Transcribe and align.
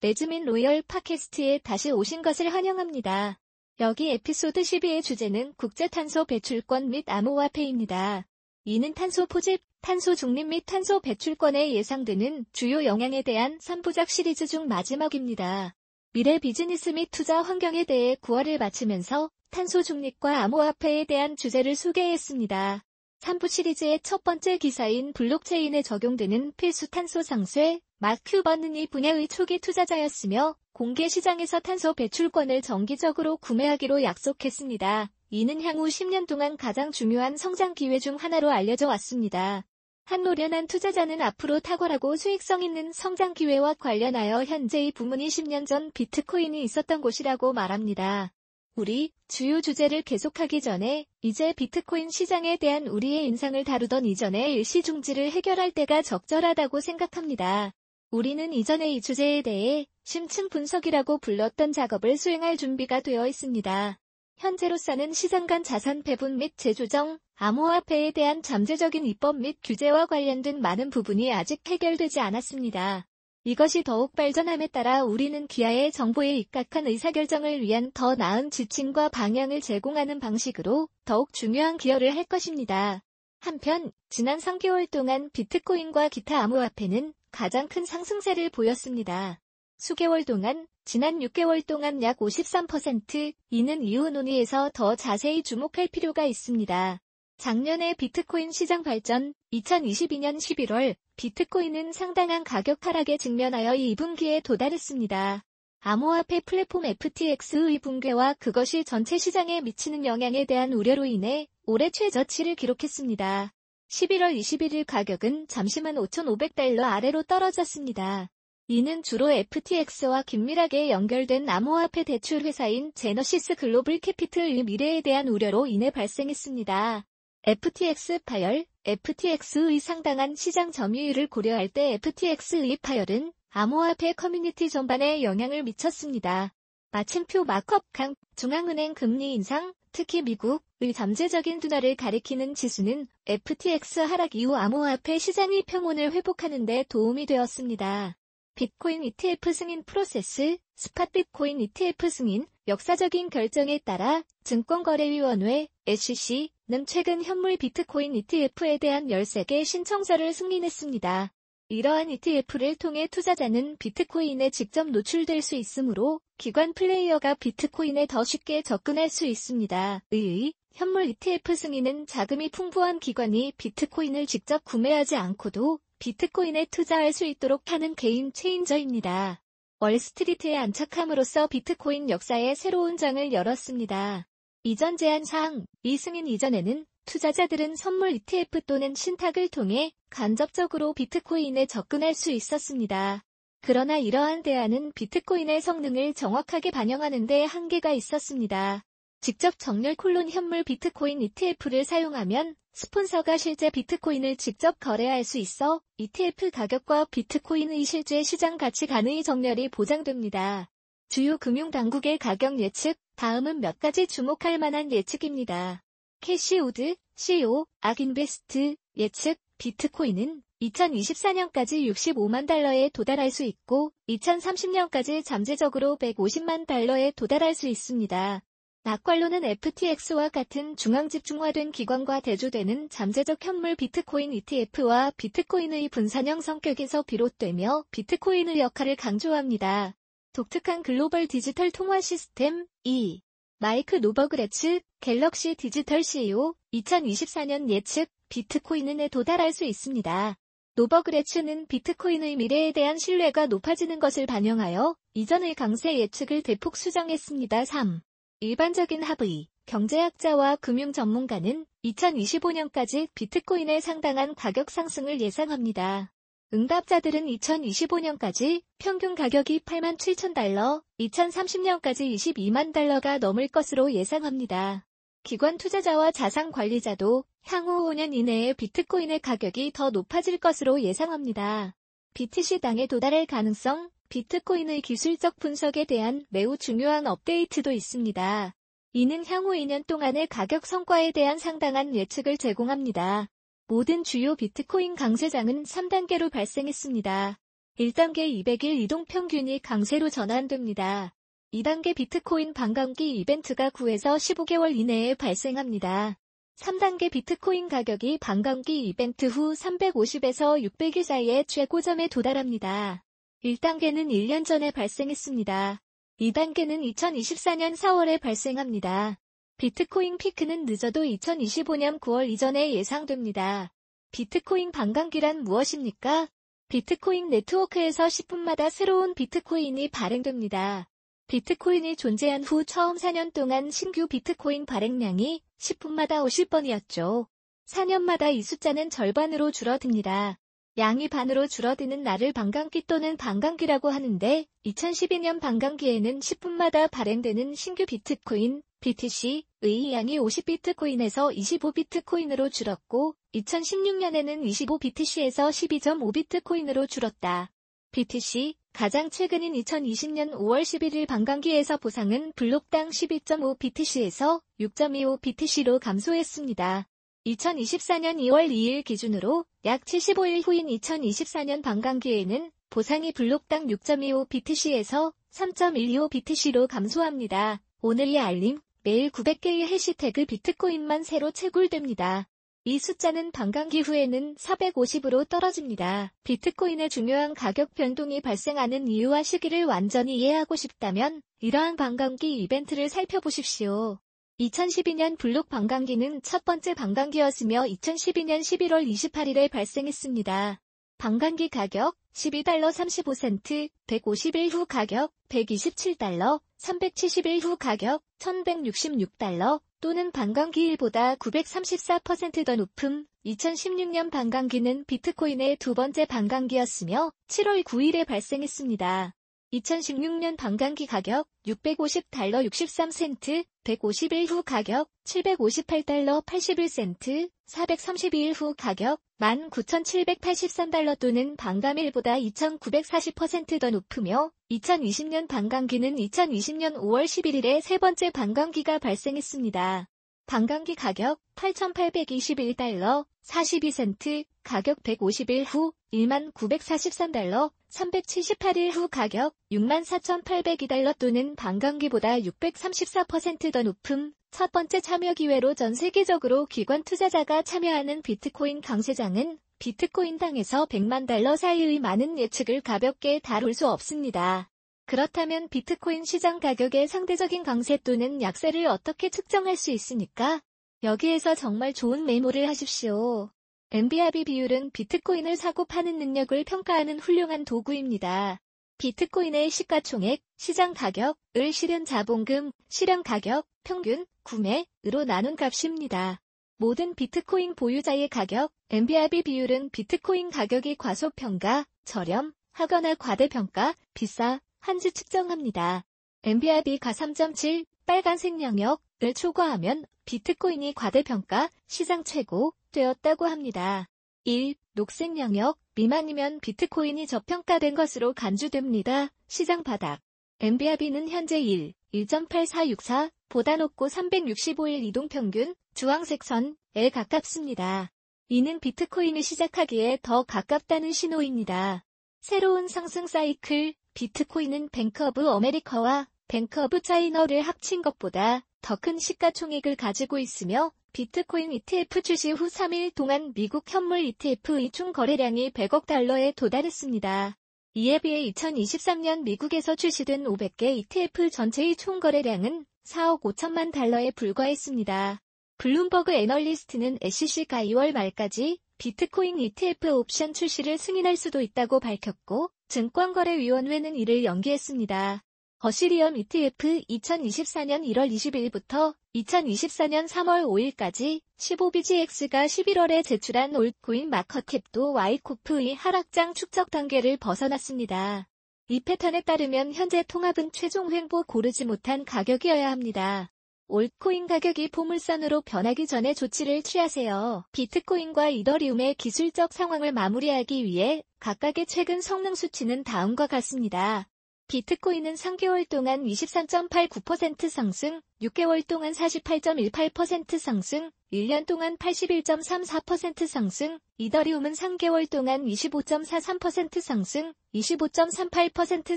레즈민 0.00 0.44
로열 0.44 0.82
팟캐스트에 0.82 1.58
다시 1.58 1.90
오신 1.90 2.22
것을 2.22 2.54
환영합니다. 2.54 3.40
여기 3.80 4.10
에피소드 4.10 4.60
12의 4.60 5.02
주제는 5.02 5.54
국제탄소 5.56 6.24
배출권 6.24 6.90
및 6.90 7.04
암호화폐입니다. 7.08 8.24
이는 8.62 8.94
탄소 8.94 9.26
포집, 9.26 9.60
탄소 9.80 10.14
중립 10.14 10.46
및 10.46 10.62
탄소 10.66 11.00
배출권에 11.00 11.72
예상되는 11.72 12.46
주요 12.52 12.84
영향에 12.84 13.22
대한 13.22 13.58
3부작 13.58 14.08
시리즈 14.08 14.46
중 14.46 14.68
마지막입니다. 14.68 15.74
미래 16.12 16.38
비즈니스 16.38 16.90
및 16.90 17.08
투자 17.10 17.42
환경에 17.42 17.82
대해 17.82 18.14
9화를 18.22 18.60
마치면서 18.60 19.32
탄소 19.50 19.82
중립과 19.82 20.44
암호화폐에 20.44 21.06
대한 21.06 21.34
주제를 21.34 21.74
소개했습니다. 21.74 22.84
3부 23.18 23.48
시리즈의 23.48 23.98
첫 24.04 24.22
번째 24.22 24.58
기사인 24.58 25.12
블록체인에 25.12 25.82
적용되는 25.82 26.52
필수 26.56 26.86
탄소 26.88 27.22
상쇄, 27.22 27.80
마크 28.00 28.44
버는 28.44 28.76
이 28.76 28.86
분야의 28.86 29.26
초기 29.26 29.58
투자자였으며 29.58 30.54
공개 30.72 31.08
시장에서 31.08 31.58
탄소 31.58 31.92
배출권을 31.94 32.62
정기적으로 32.62 33.36
구매하기로 33.38 34.04
약속했습니다. 34.04 35.10
이는 35.30 35.60
향후 35.62 35.88
10년 35.88 36.28
동안 36.28 36.56
가장 36.56 36.92
중요한 36.92 37.36
성장 37.36 37.74
기회 37.74 37.98
중 37.98 38.14
하나로 38.14 38.50
알려져 38.50 38.86
왔습니다. 38.86 39.64
한 40.04 40.22
노련한 40.22 40.68
투자자는 40.68 41.20
앞으로 41.20 41.58
탁월하고 41.58 42.14
수익성 42.14 42.62
있는 42.62 42.92
성장 42.92 43.34
기회와 43.34 43.74
관련하여 43.74 44.44
현재의 44.44 44.92
부문이 44.92 45.26
10년 45.26 45.66
전 45.66 45.90
비트코인이 45.90 46.62
있었던 46.62 47.00
곳이라고 47.00 47.52
말합니다. 47.52 48.32
우리 48.76 49.10
주요 49.26 49.60
주제를 49.60 50.02
계속하기 50.02 50.60
전에 50.60 51.04
이제 51.20 51.52
비트코인 51.52 52.10
시장에 52.10 52.58
대한 52.58 52.86
우리의 52.86 53.26
인상을 53.26 53.62
다루던 53.64 54.04
이전의 54.04 54.54
일시 54.54 54.84
중지를 54.84 55.32
해결할 55.32 55.72
때가 55.72 56.02
적절하다고 56.02 56.80
생각합니다. 56.80 57.72
우리는 58.10 58.54
이전의 58.54 58.94
이 58.94 59.00
주제에 59.02 59.42
대해 59.42 59.86
심층 60.02 60.48
분석이라고 60.48 61.18
불렀던 61.18 61.72
작업을 61.72 62.16
수행할 62.16 62.56
준비가 62.56 63.00
되어 63.00 63.26
있습니다. 63.26 63.98
현재로서는 64.38 65.12
시장 65.12 65.46
간 65.46 65.62
자산 65.62 66.02
배분 66.02 66.38
및 66.38 66.54
재조정, 66.56 67.18
암호화폐에 67.34 68.12
대한 68.12 68.40
잠재적인 68.40 69.04
입법 69.04 69.36
및 69.36 69.58
규제와 69.62 70.06
관련된 70.06 70.62
많은 70.62 70.88
부분이 70.88 71.30
아직 71.34 71.60
해결되지 71.68 72.20
않았습니다. 72.20 73.06
이것이 73.44 73.82
더욱 73.82 74.12
발전함에 74.12 74.68
따라 74.68 75.04
우리는 75.04 75.46
기아의 75.46 75.92
정보에 75.92 76.38
입각한 76.38 76.86
의사결정을 76.86 77.60
위한 77.60 77.90
더 77.92 78.14
나은 78.14 78.50
지침과 78.50 79.10
방향을 79.10 79.60
제공하는 79.60 80.18
방식으로 80.18 80.88
더욱 81.04 81.34
중요한 81.34 81.76
기여를 81.76 82.16
할 82.16 82.24
것입니다. 82.24 83.02
한편 83.40 83.92
지난 84.08 84.38
3개월 84.38 84.90
동안 84.90 85.28
비트코인과 85.32 86.08
기타 86.08 86.40
암호화폐는 86.40 87.12
가장 87.30 87.68
큰 87.68 87.84
상승세를 87.84 88.50
보였습니다. 88.50 89.40
수개월 89.76 90.24
동안 90.24 90.66
지난 90.84 91.18
6개월 91.20 91.64
동안 91.64 92.02
약 92.02 92.18
53%, 92.18 93.34
이는 93.50 93.82
이후 93.82 94.10
논의에서 94.10 94.70
더 94.74 94.96
자세히 94.96 95.42
주목할 95.42 95.88
필요가 95.88 96.24
있습니다. 96.24 97.00
작년의 97.36 97.94
비트코인 97.94 98.50
시장 98.50 98.82
발전, 98.82 99.34
2022년 99.52 100.38
11월, 100.38 100.96
비트코인은 101.16 101.92
상당한 101.92 102.42
가격 102.42 102.84
하락에 102.84 103.16
직면하여 103.16 103.72
2분기에 103.72 104.42
도달했습니다. 104.42 105.44
암호화폐 105.80 106.40
플랫폼 106.40 106.84
FTX의 106.84 107.78
붕괴와 107.78 108.34
그것이 108.40 108.82
전체 108.82 109.18
시장에 109.18 109.60
미치는 109.60 110.04
영향에 110.04 110.44
대한 110.46 110.72
우려로 110.72 111.04
인해 111.04 111.46
올해 111.64 111.90
최저치를 111.90 112.56
기록했습니다. 112.56 113.52
11월 113.88 114.38
21일 114.38 114.84
가격은 114.86 115.46
잠시 115.48 115.77
만 115.77 115.94
5,500달러 115.94 116.82
아래로 116.82 117.22
떨어졌습니다. 117.22 118.28
이는 118.66 119.02
주로 119.02 119.30
FTX와 119.30 120.24
긴밀하게 120.24 120.90
연결된 120.90 121.48
암호화폐 121.48 122.04
대출 122.04 122.42
회사인 122.42 122.92
제너시스 122.94 123.54
글로벌 123.54 123.98
캐피털의 123.98 124.64
미래에 124.64 125.00
대한 125.00 125.26
우려로 125.26 125.66
인해 125.66 125.90
발생했습니다. 125.90 127.06
FTX 127.44 128.18
파열, 128.26 128.66
FTX의 128.84 129.80
상당한 129.80 130.34
시장 130.34 130.70
점유율을 130.70 131.28
고려할 131.28 131.70
때 131.70 131.94
FTX의 131.94 132.76
파열은 132.82 133.32
암호화폐 133.48 134.12
커뮤니티 134.12 134.68
전반에 134.68 135.22
영향을 135.22 135.62
미쳤습니다. 135.62 136.52
마침표 136.90 137.44
마크업 137.44 137.86
강, 137.92 138.14
중앙은행 138.36 138.92
금리 138.92 139.32
인상, 139.32 139.72
특히 139.92 140.20
미국 140.20 140.62
의 140.80 140.92
잠재적인 140.92 141.58
둔화를 141.58 141.96
가리키는 141.96 142.54
지수는 142.54 143.08
FTX 143.26 143.98
하락 143.98 144.36
이후 144.36 144.54
암호화폐 144.54 145.18
시장의 145.18 145.64
평온을 145.66 146.12
회복하는 146.12 146.66
데 146.66 146.84
도움이 146.88 147.26
되었습니다. 147.26 148.16
비트코인 148.54 149.02
ETF 149.02 149.52
승인 149.52 149.82
프로세스, 149.82 150.56
spot 150.76 151.06
비트코인 151.06 151.60
ETF 151.60 152.08
승인, 152.08 152.46
역사적인 152.68 153.30
결정에 153.30 153.78
따라 153.78 154.22
증권거래위원회, 154.44 155.66
SEC는 155.88 156.86
최근 156.86 157.24
현물 157.24 157.56
비트코인 157.56 158.14
ETF에 158.14 158.78
대한 158.78 159.08
13개 159.08 159.64
신청서를 159.64 160.32
승인했습니다. 160.32 161.32
이러한 161.70 162.08
ETF를 162.10 162.76
통해 162.76 163.08
투자자는 163.08 163.76
비트코인에 163.78 164.50
직접 164.50 164.88
노출될 164.88 165.42
수 165.42 165.56
있으므로 165.56 166.20
기관 166.38 166.72
플레이어가 166.72 167.34
비트코인에 167.34 168.06
더 168.06 168.22
쉽게 168.22 168.62
접근할 168.62 169.08
수 169.08 169.26
있습니다. 169.26 170.02
의 170.12 170.52
현물 170.78 171.06
ETF 171.08 171.56
승인은 171.56 172.06
자금이 172.06 172.50
풍부한 172.50 173.00
기관이 173.00 173.52
비트코인을 173.58 174.26
직접 174.26 174.64
구매하지 174.64 175.16
않고도 175.16 175.80
비트코인에 175.98 176.66
투자할 176.66 177.12
수 177.12 177.24
있도록 177.24 177.72
하는 177.72 177.96
개인 177.96 178.32
체인저입니다. 178.32 179.42
월스트리트에 179.80 180.56
안착함으로써 180.56 181.48
비트코인 181.48 182.10
역사의 182.10 182.54
새로운 182.54 182.96
장을 182.96 183.32
열었습니다. 183.32 184.28
이전 184.62 184.96
제한 184.96 185.24
사항, 185.24 185.66
이 185.82 185.96
승인 185.96 186.28
이전에는 186.28 186.86
투자자들은 187.06 187.74
선물 187.74 188.12
ETF 188.12 188.60
또는 188.60 188.94
신탁을 188.94 189.48
통해 189.48 189.90
간접적으로 190.10 190.94
비트코인에 190.94 191.66
접근할 191.66 192.14
수 192.14 192.30
있었습니다. 192.30 193.24
그러나 193.62 193.96
이러한 193.96 194.44
대안은 194.44 194.92
비트코인의 194.94 195.60
성능을 195.60 196.14
정확하게 196.14 196.70
반영하는 196.70 197.26
데 197.26 197.42
한계가 197.42 197.90
있었습니다. 197.90 198.84
직접 199.20 199.58
정렬 199.58 199.96
콜론 199.96 200.30
현물 200.30 200.62
비트코인 200.62 201.22
ETF를 201.22 201.84
사용하면 201.84 202.54
스폰서가 202.72 203.36
실제 203.36 203.68
비트코인을 203.70 204.36
직접 204.36 204.78
거래할 204.78 205.24
수 205.24 205.38
있어 205.38 205.80
ETF 205.96 206.52
가격과 206.52 207.06
비트코인의 207.06 207.84
실제 207.84 208.22
시장 208.22 208.56
가치 208.56 208.86
간의 208.86 209.24
정렬이 209.24 209.70
보장됩니다. 209.70 210.70
주요 211.08 211.36
금융당국의 211.38 212.18
가격 212.18 212.60
예측, 212.60 212.96
다음은 213.16 213.60
몇 213.60 213.80
가지 213.80 214.06
주목할 214.06 214.58
만한 214.58 214.92
예측입니다. 214.92 215.82
캐시우드, 216.20 216.94
CEO, 217.16 217.66
아크인베스트, 217.80 218.76
예측, 218.96 219.40
비트코인은 219.58 220.42
2024년까지 220.62 221.90
65만 221.90 222.46
달러에 222.46 222.90
도달할 222.90 223.32
수 223.32 223.42
있고 223.42 223.92
2030년까지 224.08 225.24
잠재적으로 225.24 225.96
150만 225.96 226.66
달러에 226.66 227.10
도달할 227.12 227.54
수 227.54 227.66
있습니다. 227.66 228.42
낙관론은 228.84 229.44
FTX와 229.44 230.30
같은 230.30 230.76
중앙집중화된 230.76 231.72
기관과 231.72 232.20
대조되는 232.20 232.88
잠재적 232.88 233.44
현물 233.44 233.76
비트코인 233.76 234.32
ETF와 234.32 235.12
비트코인의 235.16 235.88
분산형 235.90 236.40
성격에서 236.40 237.02
비롯되며 237.02 237.84
비트코인의 237.90 238.60
역할을 238.60 238.96
강조합니다. 238.96 239.94
독특한 240.32 240.82
글로벌 240.82 241.26
디지털 241.26 241.70
통화 241.70 242.00
시스템 242.00 242.66
2. 242.84 243.20
마이크 243.58 243.96
노버그레츠 243.96 244.80
갤럭시 245.00 245.54
디지털 245.56 246.02
CEO 246.02 246.54
2024년 246.72 247.68
예측 247.68 248.08
비트코인은에 248.28 249.08
도달할 249.08 249.52
수 249.52 249.64
있습니다. 249.64 250.36
노버그레츠는 250.76 251.66
비트코인의 251.66 252.36
미래에 252.36 252.72
대한 252.72 252.98
신뢰가 252.98 253.46
높아지는 253.46 253.98
것을 253.98 254.26
반영하여 254.26 254.94
이전의 255.14 255.56
강세 255.56 255.98
예측을 255.98 256.42
대폭 256.42 256.76
수정했습니다. 256.76 257.64
3. 257.64 258.00
일반적인 258.40 259.02
합의 259.02 259.48
경제학자와 259.66 260.54
금융 260.56 260.92
전문가는 260.92 261.66
2025년까지 261.84 263.08
비트코인의 263.16 263.80
상당한 263.80 264.36
가격 264.36 264.70
상승을 264.70 265.20
예상합니다. 265.20 266.12
응답자들은 266.54 267.26
2025년까지 267.26 268.62
평균 268.78 269.16
가격이 269.16 269.58
8만 269.60 269.98
7천 269.98 270.34
달러, 270.34 270.84
2030년까지 271.00 272.14
22만 272.14 272.72
달러가 272.72 273.18
넘을 273.18 273.48
것으로 273.48 273.92
예상합니다. 273.92 274.86
기관 275.24 275.58
투자자와 275.58 276.12
자산 276.12 276.52
관리자도 276.52 277.24
향후 277.42 277.90
5년 277.90 278.14
이내에 278.14 278.52
비트코인의 278.52 279.18
가격이 279.18 279.72
더 279.72 279.90
높아질 279.90 280.38
것으로 280.38 280.80
예상합니다. 280.80 281.74
BTC 282.14 282.60
당에 282.60 282.86
도달할 282.86 283.26
가능성, 283.26 283.90
비트코인의 284.10 284.80
기술적 284.80 285.36
분석에 285.36 285.84
대한 285.84 286.24
매우 286.30 286.56
중요한 286.56 287.06
업데이트도 287.06 287.72
있습니다. 287.72 288.54
이는 288.94 289.26
향후 289.26 289.50
2년 289.50 289.86
동안의 289.86 290.28
가격 290.28 290.64
성과에 290.64 291.12
대한 291.12 291.38
상당한 291.38 291.94
예측을 291.94 292.38
제공합니다. 292.38 293.28
모든 293.66 294.04
주요 294.04 294.34
비트코인 294.34 294.94
강세장은 294.94 295.64
3단계로 295.64 296.32
발생했습니다. 296.32 297.38
1단계 297.78 298.42
200일 298.42 298.80
이동 298.80 299.04
평균이 299.04 299.58
강세로 299.58 300.08
전환됩니다. 300.08 301.14
2단계 301.52 301.94
비트코인 301.94 302.54
반감기 302.54 303.14
이벤트가 303.18 303.68
9에서 303.68 304.16
15개월 304.16 304.74
이내에 304.74 305.16
발생합니다. 305.16 306.18
3단계 306.56 307.10
비트코인 307.10 307.68
가격이 307.68 308.16
반감기 308.18 308.86
이벤트 308.86 309.26
후 309.26 309.52
350에서 309.52 310.66
600일 310.66 311.02
사이에 311.02 311.44
최고점에 311.44 312.08
도달합니다. 312.08 313.04
1단계는 313.44 314.08
1년 314.10 314.44
전에 314.44 314.72
발생했습니다. 314.72 315.80
2단계는 316.20 316.92
2024년 316.92 317.76
4월에 317.76 318.20
발생합니다. 318.20 319.20
비트코인 319.58 320.18
피크는 320.18 320.64
늦어도 320.66 321.02
2025년 321.02 322.00
9월 322.00 322.28
이전에 322.28 322.72
예상됩니다. 322.74 323.72
비트코인 324.10 324.72
반감기란 324.72 325.44
무엇입니까? 325.44 326.28
비트코인 326.68 327.30
네트워크에서 327.30 328.06
10분마다 328.06 328.70
새로운 328.70 329.14
비트코인이 329.14 329.88
발행됩니다. 329.88 330.88
비트코인이 331.28 331.94
존재한 331.94 332.42
후 332.42 332.64
처음 332.64 332.96
4년 332.96 333.32
동안 333.32 333.70
신규 333.70 334.08
비트코인 334.08 334.66
발행량이 334.66 335.42
10분마다 335.58 336.24
50번이었죠. 336.26 337.28
4년마다 337.66 338.34
이 338.34 338.42
숫자는 338.42 338.90
절반으로 338.90 339.52
줄어듭니다. 339.52 340.40
양이 340.78 341.08
반으로 341.08 341.48
줄어드는 341.48 342.04
날을 342.04 342.32
반감기 342.32 342.86
또는 342.86 343.16
반감기라고 343.16 343.90
하는데 343.90 344.46
2012년 344.64 345.40
반감기에는 345.40 346.20
10분마다 346.20 346.88
발행되는 346.88 347.56
신규 347.56 347.84
비트코인 347.84 348.62
BTC의 348.78 349.92
양이 349.92 350.20
50비트코인에서 350.20 351.36
25비트코인으로 351.36 352.52
줄었고 352.52 353.16
2016년에는 353.34 354.44
25BTC에서 354.44 355.50
12.5비트코인으로 355.50 356.88
줄었다. 356.88 357.50
BTC 357.90 358.54
가장 358.72 359.10
최근인 359.10 359.54
2020년 359.54 360.30
5월 360.34 360.62
11일 360.62 361.08
반감기에서 361.08 361.78
보상은 361.78 362.32
블록당 362.36 362.90
12.5BTC에서 362.90 364.40
6.25BTC로 364.60 365.80
감소했습니다. 365.80 366.86
2024년 367.26 368.18
2월 368.18 368.48
2일 368.48 368.84
기준으로 368.84 369.44
약 369.64 369.84
75일 369.84 370.46
후인 370.46 370.68
2024년 370.68 371.62
반감기에는 371.62 372.52
보상이 372.70 373.10
블록당 373.10 373.66
6.25BTC에서 373.66 375.12
3.125BTC로 375.32 376.68
감소합니다. 376.68 377.60
오늘의 377.80 378.20
알림, 378.20 378.60
매일 378.84 379.10
900개의 379.10 379.66
해시태그 379.66 380.26
비트코인만 380.26 381.02
새로 381.02 381.32
채굴됩니다. 381.32 382.28
이 382.62 382.78
숫자는 382.78 383.32
반감기 383.32 383.80
후에는 383.80 384.36
450으로 384.36 385.28
떨어집니다. 385.28 386.12
비트코인의 386.22 386.88
중요한 386.88 387.34
가격 387.34 387.74
변동이 387.74 388.20
발생하는 388.20 388.86
이유와 388.86 389.24
시기를 389.24 389.64
완전히 389.64 390.18
이해하고 390.18 390.54
싶다면 390.54 391.20
이러한 391.40 391.76
반감기 391.76 392.36
이벤트를 392.42 392.88
살펴보십시오. 392.88 393.98
2012년 394.40 395.18
블록 395.18 395.48
반감기는 395.48 396.22
첫 396.22 396.44
번째 396.44 396.72
반감기였으며 396.74 397.62
2012년 397.62 398.38
11월 398.38 398.88
28일에 398.88 399.50
발생했습니다. 399.50 400.60
반감기 400.96 401.48
가격 401.48 401.96
12달러 402.12 402.70
35센트, 402.70 403.68
151 403.88 404.50
후 404.50 404.64
가격 404.64 405.12
127달러, 405.28 406.40
371 406.56 407.40
후 407.40 407.56
가격 407.56 408.04
1166달러, 408.18 409.60
또는 409.80 410.12
반감기일보다 410.12 411.16
934%더 411.16 412.54
높음 412.54 413.06
2016년 413.26 414.12
반감기는 414.12 414.84
비트코인의 414.84 415.56
두 415.56 415.74
번째 415.74 416.04
반감기였으며 416.04 417.12
7월 417.26 417.64
9일에 417.64 418.06
발생했습니다. 418.06 419.14
2016년 419.52 420.36
반감기 420.36 420.86
가격 420.86 421.26
650달러 421.46 422.46
63센트, 422.48 423.44
151후 423.68 424.42
가격 424.42 424.88
758달러 425.04 426.24
81센트, 426.24 427.30
432일 427.46 428.32
후 428.34 428.54
가격 428.56 429.00
19,783달러 429.20 430.98
또는 430.98 431.36
반감일보다 431.36 432.14
2,940%더 432.14 433.70
높으며 433.70 434.30
2020년 434.50 435.28
반감기는 435.28 435.96
2020년 435.96 436.76
5월 436.76 437.04
11일에 437.04 437.60
세 437.60 437.76
번째 437.76 438.10
반감기가 438.10 438.78
발생했습니다. 438.78 439.88
반감기 440.26 440.74
가격 440.74 441.20
8,821달러 441.34 443.04
42센트, 443.26 444.24
가격 444.44 444.82
151후 444.82 445.74
14,943달러, 445.92 447.50
378일 447.70 448.72
후 448.74 448.88
가격 448.88 449.34
64,802달러 449.52 450.96
또는 450.98 451.36
반감기보다 451.36 452.18
634%더 452.18 453.62
높음, 453.62 454.12
첫 454.30 454.52
번째 454.52 454.80
참여 454.80 455.14
기회로 455.14 455.54
전 455.54 455.74
세계적으로 455.74 456.46
기관 456.46 456.82
투자자가 456.82 457.42
참여하는 457.42 458.02
비트코인 458.02 458.60
강세장은 458.60 459.38
비트코인 459.58 460.18
당에서 460.18 460.66
100만 460.66 461.06
달러 461.06 461.36
사이의 461.36 461.78
많은 461.80 462.18
예측을 462.18 462.60
가볍게 462.60 463.18
다룰 463.18 463.54
수 463.54 463.68
없습니다. 463.68 464.50
그렇다면 464.86 465.48
비트코인 465.48 466.04
시장 466.04 466.40
가격의 466.40 466.88
상대적인 466.88 467.42
강세 467.42 467.76
또는 467.76 468.22
약세를 468.22 468.66
어떻게 468.66 469.10
측정할 469.10 469.56
수 469.56 469.70
있습니까? 469.72 470.40
여기에서 470.82 471.34
정말 471.34 471.74
좋은 471.74 472.06
메모를 472.06 472.48
하십시오. 472.48 473.30
MBRB 473.70 474.24
비율은 474.24 474.70
비트코인을 474.70 475.36
사고 475.36 475.66
파는 475.66 475.98
능력을 475.98 476.42
평가하는 476.44 476.98
훌륭한 477.00 477.44
도구입니다. 477.44 478.40
비트코인의 478.78 479.50
시가총액, 479.50 480.22
시장 480.38 480.72
가격을 480.72 481.52
실현 481.52 481.84
자본금, 481.84 482.52
실현 482.70 483.02
가격, 483.02 483.46
평균, 483.64 484.06
구매으로 484.22 485.04
나눈 485.06 485.36
값입니다. 485.36 486.22
모든 486.56 486.94
비트코인 486.94 487.56
보유자의 487.56 488.08
가격, 488.08 488.52
MBRB 488.70 489.22
비율은 489.24 489.68
비트코인 489.68 490.30
가격이 490.30 490.76
과소평가, 490.76 491.66
저렴, 491.84 492.32
하거나 492.52 492.94
과대평가, 492.94 493.74
비싸, 493.92 494.40
한지 494.60 494.92
측정합니다. 494.92 495.84
MBRB가 496.22 496.92
3.7, 496.92 497.66
빨간색 497.84 498.40
영역을 498.40 499.12
초과하면 499.14 499.84
비트코인이 500.06 500.72
과대평가, 500.72 501.50
시장 501.66 502.02
최고, 502.02 502.54
되었다고 502.72 503.26
합니다. 503.26 503.88
1. 504.24 504.54
녹색 504.74 505.16
영역, 505.18 505.58
미만이면 505.74 506.40
비트코인이 506.40 507.06
저평가된 507.06 507.74
것으로 507.74 508.12
간주됩니다. 508.12 509.08
시장 509.26 509.62
바닥. 509.62 510.00
MBRB는 510.40 511.08
현재 511.08 511.40
1, 511.40 511.72
1.8464 511.94 513.10
보다 513.28 513.56
높고 513.56 513.88
365일 513.88 514.84
이동평균, 514.84 515.54
주황색 515.74 516.24
선에 516.24 516.90
가깝습니다. 516.92 517.90
이는 518.28 518.60
비트코인이 518.60 519.22
시작하기에 519.22 519.98
더 520.02 520.22
가깝다는 520.22 520.92
신호입니다. 520.92 521.84
새로운 522.20 522.68
상승 522.68 523.06
사이클, 523.06 523.74
비트코인은 523.94 524.68
아메리카와 525.16 526.08
뱅크 526.28 526.62
오브 526.62 526.82
차이나를 526.82 527.40
합친 527.42 527.82
것보다 527.82 528.46
더 528.60 528.76
큰 528.76 528.98
시가총액을 528.98 529.76
가지고 529.76 530.18
있으며 530.18 530.72
비트코인 530.92 531.52
ETF 531.52 532.02
출시 532.02 532.32
후 532.32 532.46
3일 532.48 532.94
동안 532.94 533.32
미국 533.34 533.64
현물 533.68 534.00
ETF의 534.04 534.70
총 534.70 534.92
거래량이 534.92 535.50
100억 535.50 535.86
달러에 535.86 536.32
도달했습니다. 536.32 537.36
이에 537.74 537.98
비해 537.98 538.30
2023년 538.32 539.22
미국에서 539.22 539.74
출시된 539.74 540.24
500개 540.24 540.76
ETF 540.76 541.30
전체의 541.30 541.76
총 541.76 542.00
거래량은 542.00 542.66
4억 542.84 543.20
5천만 543.22 543.70
달러에 543.70 544.10
불과했습니다. 544.10 545.20
블룸버그 545.58 546.12
애널리스트는 546.12 546.98
SEC가 547.00 547.64
2월 547.64 547.92
말까지 547.92 548.58
비트코인 548.78 549.38
ETF 549.38 549.90
옵션 549.90 550.32
출시를 550.32 550.78
승인할 550.78 551.16
수도 551.16 551.40
있다고 551.40 551.80
밝혔고 551.80 552.50
증권거래위원회는 552.68 553.96
이를 553.96 554.24
연기했습니다. 554.24 555.22
거시리엄 555.58 556.16
ETF 556.16 556.82
2024년 556.88 557.82
1월 557.82 558.08
20일부터 558.12 558.94
2024년 559.16 560.06
3월 560.06 560.44
5일까지 560.44 561.20
15BGX가 561.36 562.46
11월에 562.46 563.04
제출한 563.04 563.56
올코인 563.56 564.08
마커캡도 564.08 564.92
와이코프의 564.92 565.74
하락장 565.74 566.34
축적 566.34 566.70
단계를 566.70 567.16
벗어났습니다. 567.16 568.28
이 568.68 568.78
패턴에 568.78 569.22
따르면 569.22 569.72
현재 569.72 570.04
통합은 570.04 570.52
최종 570.52 570.92
횡보 570.92 571.24
고르지 571.24 571.64
못한 571.64 572.04
가격이어야 572.04 572.70
합니다. 572.70 573.32
올코인 573.66 574.28
가격이 574.28 574.68
포물선으로 574.68 575.40
변하기 575.40 575.88
전에 575.88 576.14
조치를 576.14 576.62
취하세요. 576.62 577.46
비트코인과 577.50 578.28
이더리움의 578.28 578.94
기술적 578.94 579.52
상황을 579.52 579.90
마무리하기 579.90 580.64
위해 580.64 581.02
각각의 581.18 581.66
최근 581.66 582.00
성능 582.00 582.36
수치는 582.36 582.84
다음과 582.84 583.26
같습니다. 583.26 584.08
비트코인은 584.48 585.12
3개월 585.12 585.68
동안 585.68 586.04
23.89% 586.04 587.50
상승, 587.50 588.00
6개월 588.22 588.66
동안 588.66 588.92
48.18% 588.92 590.38
상승, 590.38 590.90
1년 591.12 591.44
동안 591.44 591.76
81.34% 591.76 593.26
상승, 593.26 593.78
이더리움은 593.98 594.52
3개월 594.52 595.08
동안 595.10 595.44
25.43% 595.44 596.80
상승, 596.80 597.34
25.38% 597.54 598.96